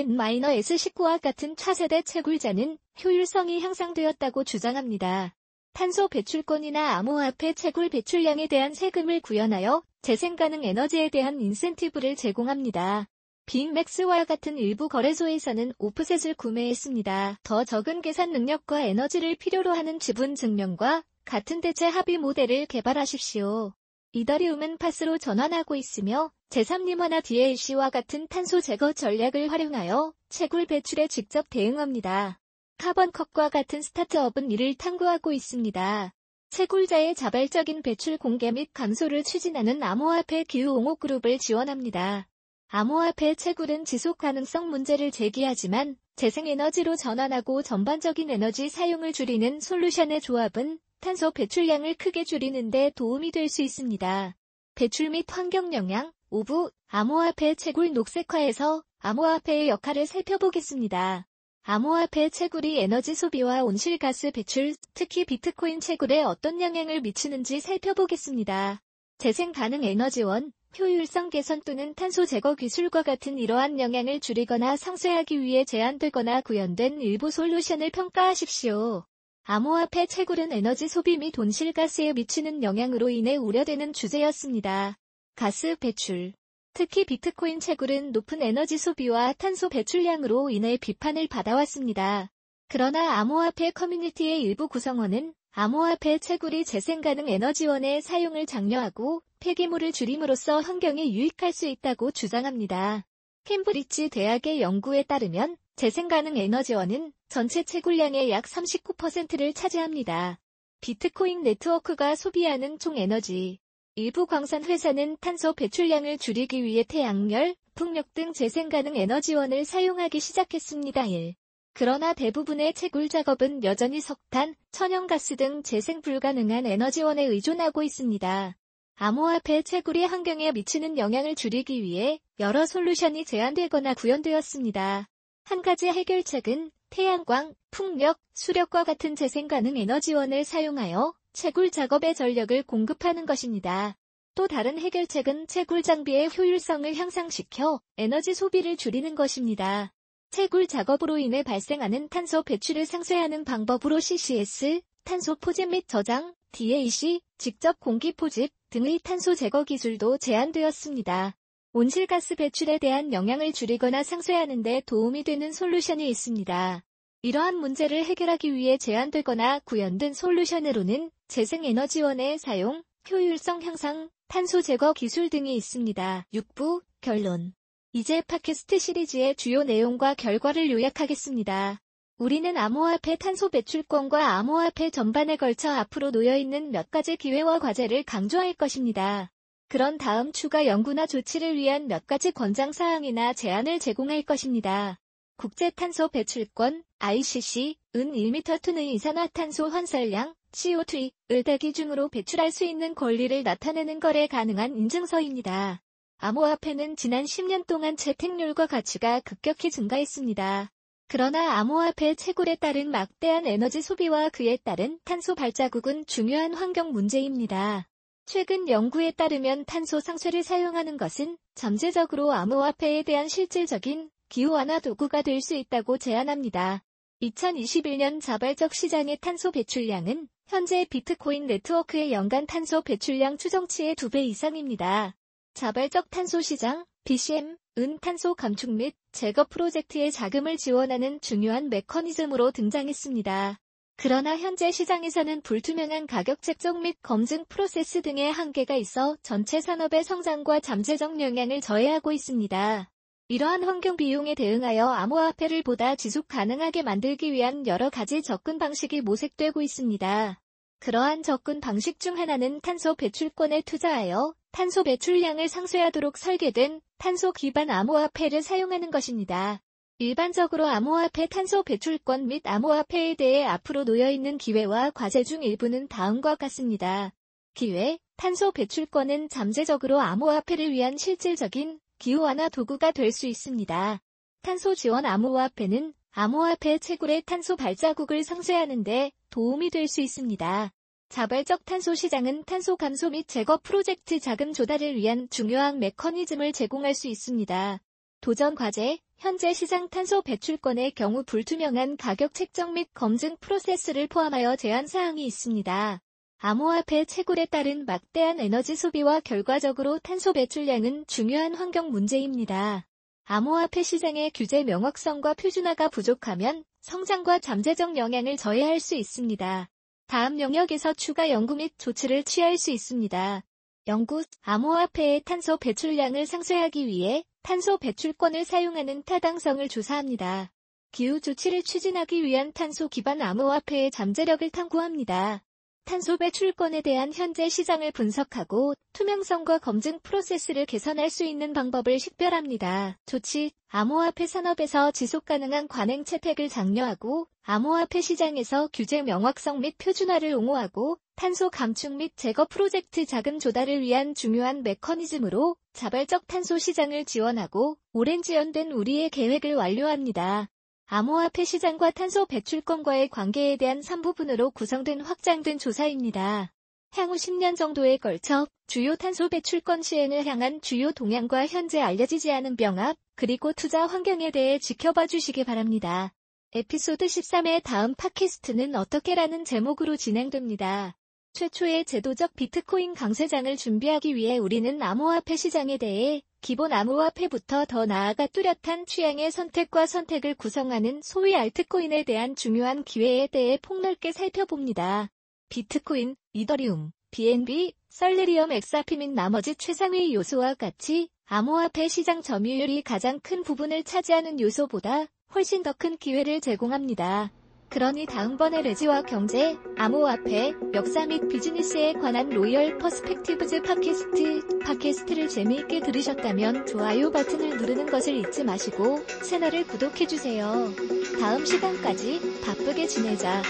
N-S19와 0.00 1.22
같은 1.22 1.56
차세대 1.56 2.02
채굴자는 2.02 2.76
효율성이 3.02 3.60
향상되었다고 3.60 4.44
주장합니다. 4.44 5.34
탄소 5.72 6.06
배출권이나 6.08 6.98
암호화폐 6.98 7.54
채굴 7.54 7.88
배출량에 7.88 8.46
대한 8.46 8.74
세금을 8.74 9.22
구현하여 9.22 9.82
재생 10.02 10.36
가능 10.36 10.62
에너지에 10.62 11.08
대한 11.08 11.40
인센티브를 11.40 12.16
제공합니다. 12.16 13.08
빅맥스와 13.46 14.24
같은 14.26 14.58
일부 14.58 14.90
거래소에서는 14.90 15.72
오프셋을 15.78 16.34
구매했습니다. 16.34 17.38
더 17.42 17.64
적은 17.64 18.02
계산 18.02 18.32
능력과 18.32 18.82
에너지를 18.82 19.36
필요로 19.36 19.72
하는 19.72 19.98
지분 19.98 20.34
증명과 20.34 21.04
같은 21.24 21.60
대체 21.60 21.86
합의 21.86 22.18
모델을 22.18 22.66
개발하십시오. 22.66 23.72
이더리움은 24.12 24.76
파스로 24.78 25.18
전환하고 25.18 25.74
있으며 25.74 26.30
제3님화나 26.50 27.22
DLC와 27.24 27.90
같은 27.90 28.28
탄소 28.28 28.60
제거 28.60 28.92
전략을 28.92 29.50
활용하여 29.50 30.12
채굴 30.28 30.66
배출에 30.66 31.08
직접 31.08 31.46
대응합니다. 31.50 32.40
카본컵과 32.78 33.48
같은 33.48 33.80
스타트업은 33.82 34.50
이를 34.50 34.74
탐구하고 34.74 35.32
있습니다. 35.32 36.14
채굴자의 36.50 37.14
자발적인 37.14 37.82
배출 37.82 38.18
공개 38.18 38.52
및 38.52 38.68
감소를 38.72 39.24
추진하는 39.24 39.82
암호화폐 39.82 40.44
기후 40.44 40.72
옹호 40.72 40.94
그룹을 40.94 41.38
지원합니다. 41.38 42.28
암호화폐 42.68 43.34
채굴은 43.34 43.86
지속 43.86 44.18
가능성 44.18 44.68
문제를 44.68 45.10
제기하지만 45.10 45.96
재생에너지로 46.16 46.94
전환하고 46.96 47.62
전반적인 47.62 48.30
에너지 48.30 48.68
사용을 48.68 49.12
줄이는 49.12 49.58
솔루션의 49.60 50.20
조합은 50.20 50.78
탄소 51.04 51.30
배출량을 51.30 51.96
크게 51.96 52.24
줄이는 52.24 52.70
데 52.70 52.90
도움이 52.94 53.30
될 53.30 53.50
수 53.50 53.60
있습니다. 53.60 54.34
배출 54.74 55.10
및 55.10 55.26
환경 55.28 55.74
영향 55.74 56.10
5부 56.30 56.72
암호화폐 56.88 57.56
채굴 57.56 57.92
녹색화에서 57.92 58.82
암호화폐의 59.00 59.68
역할을 59.68 60.06
살펴보겠습니다. 60.06 61.26
암호화폐 61.62 62.30
채굴이 62.30 62.78
에너지 62.78 63.14
소비와 63.14 63.64
온실가스 63.64 64.30
배출, 64.30 64.74
특히 64.94 65.26
비트코인 65.26 65.80
채굴에 65.80 66.22
어떤 66.22 66.62
영향을 66.62 67.02
미치는지 67.02 67.60
살펴보겠습니다. 67.60 68.80
재생 69.18 69.52
가능 69.52 69.84
에너지원, 69.84 70.54
효율성 70.78 71.28
개선 71.28 71.60
또는 71.66 71.92
탄소 71.94 72.24
제거 72.24 72.54
기술과 72.54 73.02
같은 73.02 73.36
이러한 73.36 73.78
영향을 73.78 74.20
줄이거나 74.20 74.78
상쇄하기 74.78 75.42
위해 75.42 75.66
제한되거나 75.66 76.40
구현된 76.40 77.02
일부 77.02 77.30
솔루션을 77.30 77.90
평가하십시오. 77.90 79.04
암호화폐 79.46 80.06
채굴은 80.06 80.52
에너지 80.52 80.88
소비 80.88 81.18
및 81.18 81.38
온실가스에 81.38 82.14
미치는 82.14 82.62
영향으로 82.62 83.10
인해 83.10 83.36
우려되는 83.36 83.92
주제였습니다. 83.92 84.96
가스 85.36 85.76
배출 85.76 86.32
특히 86.72 87.04
비트코인 87.04 87.60
채굴은 87.60 88.12
높은 88.12 88.40
에너지 88.40 88.78
소비와 88.78 89.34
탄소 89.34 89.68
배출량으로 89.68 90.48
인해 90.48 90.78
비판을 90.78 91.28
받아왔습니다. 91.28 92.30
그러나 92.68 93.18
암호화폐 93.18 93.72
커뮤니티의 93.72 94.40
일부 94.40 94.66
구성원은 94.66 95.34
암호화폐 95.50 96.20
채굴이 96.20 96.64
재생 96.64 97.02
가능 97.02 97.28
에너지원의 97.28 98.00
사용을 98.00 98.46
장려하고 98.46 99.22
폐기물을 99.40 99.92
줄임으로써 99.92 100.60
환경에 100.60 101.12
유익할 101.12 101.52
수 101.52 101.66
있다고 101.66 102.12
주장합니다. 102.12 103.04
캠브리지 103.44 104.08
대학의 104.08 104.62
연구에 104.62 105.02
따르면 105.02 105.58
재생 105.76 106.06
가능 106.06 106.36
에너지원은 106.36 107.12
전체 107.28 107.64
채굴량의 107.64 108.30
약 108.30 108.44
39%를 108.44 109.52
차지합니다. 109.52 110.38
비트코인 110.80 111.42
네트워크가 111.42 112.14
소비하는 112.14 112.78
총 112.78 112.96
에너지 112.96 113.58
일부 113.96 114.26
광산 114.26 114.64
회사는 114.64 115.16
탄소 115.20 115.52
배출량을 115.52 116.18
줄이기 116.18 116.62
위해 116.62 116.84
태양열, 116.84 117.56
풍력 117.74 118.14
등 118.14 118.32
재생 118.32 118.68
가능 118.68 118.96
에너지원을 118.96 119.64
사용하기 119.64 120.20
시작했습니다. 120.20 121.06
1. 121.06 121.34
그러나 121.72 122.14
대부분의 122.14 122.74
채굴 122.74 123.08
작업은 123.08 123.64
여전히 123.64 124.00
석탄, 124.00 124.54
천연가스 124.70 125.34
등 125.34 125.64
재생 125.64 126.00
불가능한 126.02 126.66
에너지원에 126.66 127.24
의존하고 127.24 127.82
있습니다. 127.82 128.56
암호화폐 128.94 129.62
채굴이 129.62 130.04
환경에 130.04 130.52
미치는 130.52 130.98
영향을 130.98 131.34
줄이기 131.34 131.82
위해 131.82 132.20
여러 132.38 132.64
솔루션이 132.64 133.24
제한되거나 133.24 133.94
구현되었습니다. 133.94 135.08
한 135.44 135.60
가지 135.60 135.88
해결책은 135.88 136.70
태양광, 136.88 137.54
풍력, 137.70 138.18
수력과 138.32 138.82
같은 138.82 139.14
재생 139.14 139.46
가능 139.46 139.76
에너지원을 139.76 140.42
사용하여 140.42 141.12
채굴 141.34 141.70
작업의 141.70 142.14
전력을 142.14 142.62
공급하는 142.62 143.26
것입니다. 143.26 143.94
또 144.34 144.48
다른 144.48 144.78
해결책은 144.78 145.46
채굴 145.46 145.82
장비의 145.82 146.30
효율성을 146.36 146.94
향상시켜 146.94 147.82
에너지 147.98 148.32
소비를 148.32 148.78
줄이는 148.78 149.14
것입니다. 149.14 149.92
채굴 150.30 150.66
작업으로 150.66 151.18
인해 151.18 151.42
발생하는 151.42 152.08
탄소 152.08 152.42
배출을 152.42 152.86
상쇄하는 152.86 153.44
방법으로 153.44 154.00
CCS, 154.00 154.80
탄소 155.04 155.36
포집 155.36 155.68
및 155.68 155.86
저장, 155.86 156.34
DAC, 156.52 157.20
직접 157.36 157.78
공기 157.80 158.12
포집 158.12 158.50
등의 158.70 158.98
탄소 159.04 159.34
제거 159.34 159.62
기술도 159.62 160.16
제한되었습니다. 160.18 161.36
온실가스 161.76 162.36
배출에 162.36 162.78
대한 162.78 163.12
영향을 163.12 163.52
줄이거나 163.52 164.04
상쇄하는 164.04 164.62
데 164.62 164.80
도움이 164.86 165.24
되는 165.24 165.52
솔루션이 165.52 166.08
있습니다. 166.08 166.84
이러한 167.22 167.56
문제를 167.56 168.04
해결하기 168.04 168.54
위해 168.54 168.78
제한되거나 168.78 169.58
구현된 169.64 170.14
솔루션으로는 170.14 171.10
재생에너지원의 171.26 172.38
사용, 172.38 172.84
효율성 173.10 173.62
향상, 173.62 174.08
탄소 174.28 174.62
제거 174.62 174.92
기술 174.92 175.28
등이 175.28 175.56
있습니다. 175.56 176.26
6부 176.32 176.84
결론 177.00 177.54
이제 177.92 178.22
팟캐스트 178.22 178.78
시리즈의 178.78 179.34
주요 179.34 179.64
내용과 179.64 180.14
결과를 180.14 180.70
요약하겠습니다. 180.70 181.80
우리는 182.18 182.56
암호화폐 182.56 183.16
탄소 183.16 183.48
배출권과 183.48 184.36
암호화폐 184.36 184.90
전반에 184.90 185.34
걸쳐 185.34 185.72
앞으로 185.72 186.12
놓여있는 186.12 186.70
몇 186.70 186.92
가지 186.92 187.16
기회와 187.16 187.58
과제를 187.58 188.04
강조할 188.04 188.54
것입니다. 188.54 189.32
그런 189.68 189.98
다음 189.98 190.32
추가 190.32 190.66
연구나 190.66 191.06
조치를 191.06 191.56
위한 191.56 191.88
몇 191.88 192.06
가지 192.06 192.30
권장 192.32 192.72
사항이나 192.72 193.32
제안을 193.32 193.78
제공할 193.78 194.22
것입니다. 194.22 195.00
국제탄소 195.36 196.08
배출권, 196.08 196.84
ICC, 197.00 197.76
은 197.96 198.12
1m2의 198.12 198.94
이산화탄소 198.94 199.68
환설량, 199.68 200.34
CO2을 200.52 201.44
대기 201.44 201.72
중으로 201.72 202.08
배출할 202.08 202.52
수 202.52 202.64
있는 202.64 202.94
권리를 202.94 203.42
나타내는 203.42 203.98
거래 203.98 204.26
가능한 204.26 204.76
인증서입니다. 204.76 205.82
암호화폐는 206.18 206.96
지난 206.96 207.24
10년 207.24 207.66
동안 207.66 207.96
채택률과 207.96 208.66
가치가 208.66 209.20
급격히 209.20 209.70
증가했습니다. 209.70 210.70
그러나 211.08 211.58
암호화폐 211.58 212.14
채굴에 212.14 212.56
따른 212.56 212.90
막대한 212.90 213.46
에너지 213.46 213.82
소비와 213.82 214.30
그에 214.30 214.56
따른 214.64 214.98
탄소 215.04 215.34
발자국은 215.34 216.06
중요한 216.06 216.54
환경 216.54 216.92
문제입니다. 216.92 217.88
최근 218.26 218.68
연구에 218.68 219.10
따르면 219.12 219.64
탄소 219.66 220.00
상쇄를 220.00 220.42
사용하는 220.42 220.96
것은 220.96 221.36
잠재적으로 221.54 222.32
암호화폐에 222.32 223.02
대한 223.02 223.28
실질적인 223.28 224.10
기후 224.28 224.52
완화 224.52 224.78
도구가 224.80 225.22
될 225.22 225.40
수 225.40 225.54
있다고 225.54 225.98
제안합니다. 225.98 226.82
2021년 227.22 228.20
자발적 228.20 228.74
시장의 228.74 229.18
탄소 229.20 229.50
배출량은 229.50 230.28
현재 230.48 230.84
비트코인 230.88 231.46
네트워크의 231.46 232.12
연간 232.12 232.46
탄소 232.46 232.82
배출량 232.82 233.38
추정치의 233.38 233.94
2배 233.94 234.24
이상입니다. 234.26 235.14
자발적 235.54 236.10
탄소 236.10 236.40
시장, 236.40 236.84
BCM, 237.04 237.56
은 237.78 237.98
탄소 238.00 238.34
감축 238.34 238.70
및 238.72 238.94
제거 239.12 239.44
프로젝트의 239.44 240.10
자금을 240.10 240.56
지원하는 240.56 241.20
중요한 241.20 241.68
메커니즘으로 241.68 242.50
등장했습니다. 242.50 243.60
그러나 243.96 244.36
현재 244.36 244.70
시장에서는 244.70 245.42
불투명한 245.42 246.06
가격 246.06 246.42
책정 246.42 246.82
및 246.82 246.96
검증 247.02 247.44
프로세스 247.48 248.02
등의 248.02 248.32
한계가 248.32 248.74
있어 248.76 249.16
전체 249.22 249.60
산업의 249.60 250.04
성장과 250.04 250.60
잠재적 250.60 251.20
영향을 251.20 251.60
저해하고 251.60 252.12
있습니다. 252.12 252.90
이러한 253.28 253.64
환경 253.64 253.96
비용에 253.96 254.34
대응하여 254.34 254.86
암호화폐를 254.86 255.62
보다 255.62 255.94
지속 255.94 256.28
가능하게 256.28 256.82
만들기 256.82 257.32
위한 257.32 257.66
여러 257.66 257.88
가지 257.88 258.20
접근 258.20 258.58
방식이 258.58 259.00
모색되고 259.00 259.62
있습니다. 259.62 260.40
그러한 260.80 261.22
접근 261.22 261.60
방식 261.60 261.98
중 261.98 262.18
하나는 262.18 262.60
탄소 262.60 262.94
배출권에 262.94 263.62
투자하여 263.62 264.34
탄소 264.52 264.84
배출량을 264.84 265.48
상쇄하도록 265.48 266.18
설계된 266.18 266.82
탄소 266.98 267.32
기반 267.32 267.70
암호화폐를 267.70 268.42
사용하는 268.42 268.90
것입니다. 268.90 269.63
일반적으로 269.98 270.66
암호화폐 270.66 271.26
탄소 271.26 271.62
배출권 271.62 272.26
및 272.26 272.42
암호화폐에 272.44 273.14
대해 273.14 273.44
앞으로 273.44 273.84
놓여있는 273.84 274.38
기회와 274.38 274.90
과제 274.90 275.22
중 275.22 275.44
일부는 275.44 275.86
다음과 275.86 276.34
같습니다. 276.34 277.12
기회, 277.54 277.98
탄소 278.16 278.50
배출권은 278.50 279.28
잠재적으로 279.28 280.00
암호화폐를 280.00 280.72
위한 280.72 280.96
실질적인 280.96 281.78
기후완화 281.98 282.48
도구가 282.48 282.90
될 282.90 283.12
수 283.12 283.28
있습니다. 283.28 284.00
탄소 284.42 284.74
지원 284.74 285.06
암호화폐는 285.06 285.94
암호화폐 286.10 286.78
채굴의 286.78 287.22
탄소 287.22 287.54
발자국을 287.54 288.24
상쇄하는데 288.24 289.12
도움이 289.30 289.70
될 289.70 289.86
수 289.86 290.00
있습니다. 290.00 290.72
자발적 291.08 291.64
탄소 291.64 291.94
시장은 291.94 292.42
탄소 292.46 292.76
감소 292.76 293.10
및 293.10 293.28
제거 293.28 293.60
프로젝트 293.62 294.18
자금 294.18 294.52
조달을 294.52 294.96
위한 294.96 295.28
중요한 295.30 295.78
메커니즘을 295.78 296.52
제공할 296.52 296.94
수 296.94 297.06
있습니다. 297.06 297.78
도전 298.20 298.54
과제, 298.56 298.98
현재 299.18 299.52
시장 299.52 299.88
탄소 299.88 300.22
배출권의 300.22 300.92
경우 300.92 301.22
불투명한 301.24 301.96
가격 301.96 302.34
책정 302.34 302.74
및 302.74 302.88
검증 302.94 303.36
프로세스를 303.38 304.06
포함하여 304.08 304.56
제한 304.56 304.86
사항이 304.86 305.24
있습니다. 305.24 306.00
암호화폐 306.38 307.06
채굴에 307.06 307.46
따른 307.46 307.86
막대한 307.86 308.38
에너지 308.38 308.76
소비와 308.76 309.20
결과적으로 309.20 309.98
탄소 310.00 310.32
배출량은 310.32 311.06
중요한 311.06 311.54
환경 311.54 311.90
문제입니다. 311.90 312.86
암호화폐 313.24 313.82
시장의 313.82 314.32
규제 314.34 314.62
명확성과 314.64 315.34
표준화가 315.34 315.88
부족하면 315.88 316.64
성장과 316.82 317.38
잠재적 317.38 317.96
영향을 317.96 318.36
저해할 318.36 318.78
수 318.78 318.94
있습니다. 318.94 319.70
다음 320.06 320.38
영역에서 320.38 320.92
추가 320.92 321.30
연구 321.30 321.54
및 321.54 321.72
조치를 321.78 322.24
취할 322.24 322.58
수 322.58 322.70
있습니다. 322.70 323.42
연구, 323.86 324.22
암호화폐의 324.42 325.22
탄소 325.22 325.56
배출량을 325.56 326.26
상쇄하기 326.26 326.86
위해 326.86 327.24
탄소 327.44 327.76
배출권을 327.76 328.46
사용하는 328.46 329.02
타당성을 329.04 329.68
조사합니다. 329.68 330.50
기후 330.92 331.20
조치를 331.20 331.62
추진하기 331.62 332.24
위한 332.24 332.54
탄소 332.54 332.88
기반 332.88 333.20
암호화폐의 333.20 333.90
잠재력을 333.90 334.48
탐구합니다. 334.48 335.44
탄소 335.84 336.16
배출권에 336.16 336.80
대한 336.80 337.12
현재 337.12 337.48
시장을 337.48 337.92
분석하고 337.92 338.74
투명성과 338.94 339.58
검증 339.58 340.00
프로세스를 340.00 340.64
개선할 340.64 341.10
수 341.10 341.24
있는 341.24 341.52
방법을 341.52 341.98
식별합니다. 341.98 342.98
조치, 343.04 343.52
암호화폐 343.68 344.26
산업에서 344.26 344.92
지속 344.92 345.26
가능한 345.26 345.68
관행 345.68 346.04
채택을 346.04 346.48
장려하고 346.48 347.26
암호화폐 347.42 348.00
시장에서 348.00 348.70
규제 348.72 349.02
명확성 349.02 349.60
및 349.60 349.76
표준화를 349.76 350.32
옹호하고 350.34 350.96
탄소 351.16 351.50
감축 351.50 351.92
및 351.96 352.12
제거 352.16 352.46
프로젝트 352.46 353.04
자금 353.04 353.38
조달을 353.38 353.82
위한 353.82 354.14
중요한 354.14 354.62
메커니즘으로 354.62 355.56
자발적 355.74 356.26
탄소 356.26 356.56
시장을 356.56 357.04
지원하고 357.04 357.76
오랜 357.92 358.22
지연된 358.22 358.72
우리의 358.72 359.10
계획을 359.10 359.54
완료합니다. 359.54 360.48
암호화폐 360.86 361.44
시장과 361.44 361.92
탄소 361.92 362.26
배출권과의 362.26 363.08
관계에 363.08 363.56
대한 363.56 363.80
3부분으로 363.80 364.52
구성된 364.52 365.00
확장된 365.00 365.58
조사입니다. 365.58 366.52
향후 366.92 367.14
10년 367.14 367.56
정도에 367.56 367.96
걸쳐 367.96 368.46
주요 368.66 368.94
탄소 368.94 369.28
배출권 369.28 369.82
시행을 369.82 370.26
향한 370.26 370.60
주요 370.60 370.92
동향과 370.92 371.46
현재 371.46 371.80
알려지지 371.80 372.30
않은 372.32 372.56
병합, 372.56 372.96
그리고 373.16 373.52
투자 373.52 373.86
환경에 373.86 374.30
대해 374.30 374.58
지켜봐 374.58 375.06
주시기 375.06 375.44
바랍니다. 375.44 376.12
에피소드 376.52 377.06
13의 377.06 377.62
다음 377.64 377.94
팟캐스트는 377.94 378.74
어떻게라는 378.76 379.44
제목으로 379.44 379.96
진행됩니다. 379.96 380.96
최초의 381.32 381.86
제도적 381.86 382.34
비트코인 382.36 382.94
강세장을 382.94 383.56
준비하기 383.56 384.14
위해 384.14 384.38
우리는 384.38 384.80
암호화폐 384.80 385.34
시장에 385.34 385.78
대해 385.78 386.22
기본 386.44 386.74
암호화폐부터 386.74 387.64
더 387.64 387.86
나아가 387.86 388.26
뚜렷한 388.26 388.84
취향의 388.84 389.30
선택과 389.30 389.86
선택을 389.86 390.34
구성하는 390.34 391.00
소위 391.02 391.34
알트코인에 391.34 392.02
대한 392.04 392.36
중요한 392.36 392.84
기회에 392.84 393.28
대해 393.28 393.58
폭넓게 393.62 394.12
살펴봅니다. 394.12 395.08
비트코인, 395.48 396.16
이더리움, 396.34 396.92
BNB, 397.12 397.72
썰레리엄 397.88 398.52
XRP 398.52 398.98
및 398.98 399.12
나머지 399.12 399.54
최상위 399.54 400.14
요소와 400.14 400.52
같이 400.52 401.08
암호화폐 401.24 401.88
시장 401.88 402.20
점유율이 402.20 402.82
가장 402.82 403.20
큰 403.20 403.42
부분을 403.42 403.82
차지하는 403.82 404.38
요소보다 404.38 405.06
훨씬 405.34 405.62
더 405.62 405.72
큰 405.72 405.96
기회를 405.96 406.42
제공합니다. 406.42 407.32
그러니 407.74 408.06
다음번에 408.06 408.62
레지와 408.62 409.02
경제, 409.02 409.58
암호화폐, 409.76 410.54
역사 410.74 411.06
및 411.06 411.26
비즈니스에 411.26 411.94
관한 411.94 412.30
Royal 412.30 412.78
Perspectives 412.78 413.62
팟캐스트, 413.62 414.60
팟캐스트를 414.60 415.28
재미있게 415.28 415.80
들으셨다면 415.80 416.66
좋아요 416.66 417.10
버튼을 417.10 417.56
누르는 417.56 417.86
것을 417.86 418.14
잊지 418.14 418.44
마시고 418.44 419.04
채널을 419.28 419.66
구독해주세요. 419.66 420.70
다음 421.18 421.44
시간까지 421.44 422.40
바쁘게 422.44 422.86
지내자. 422.86 423.42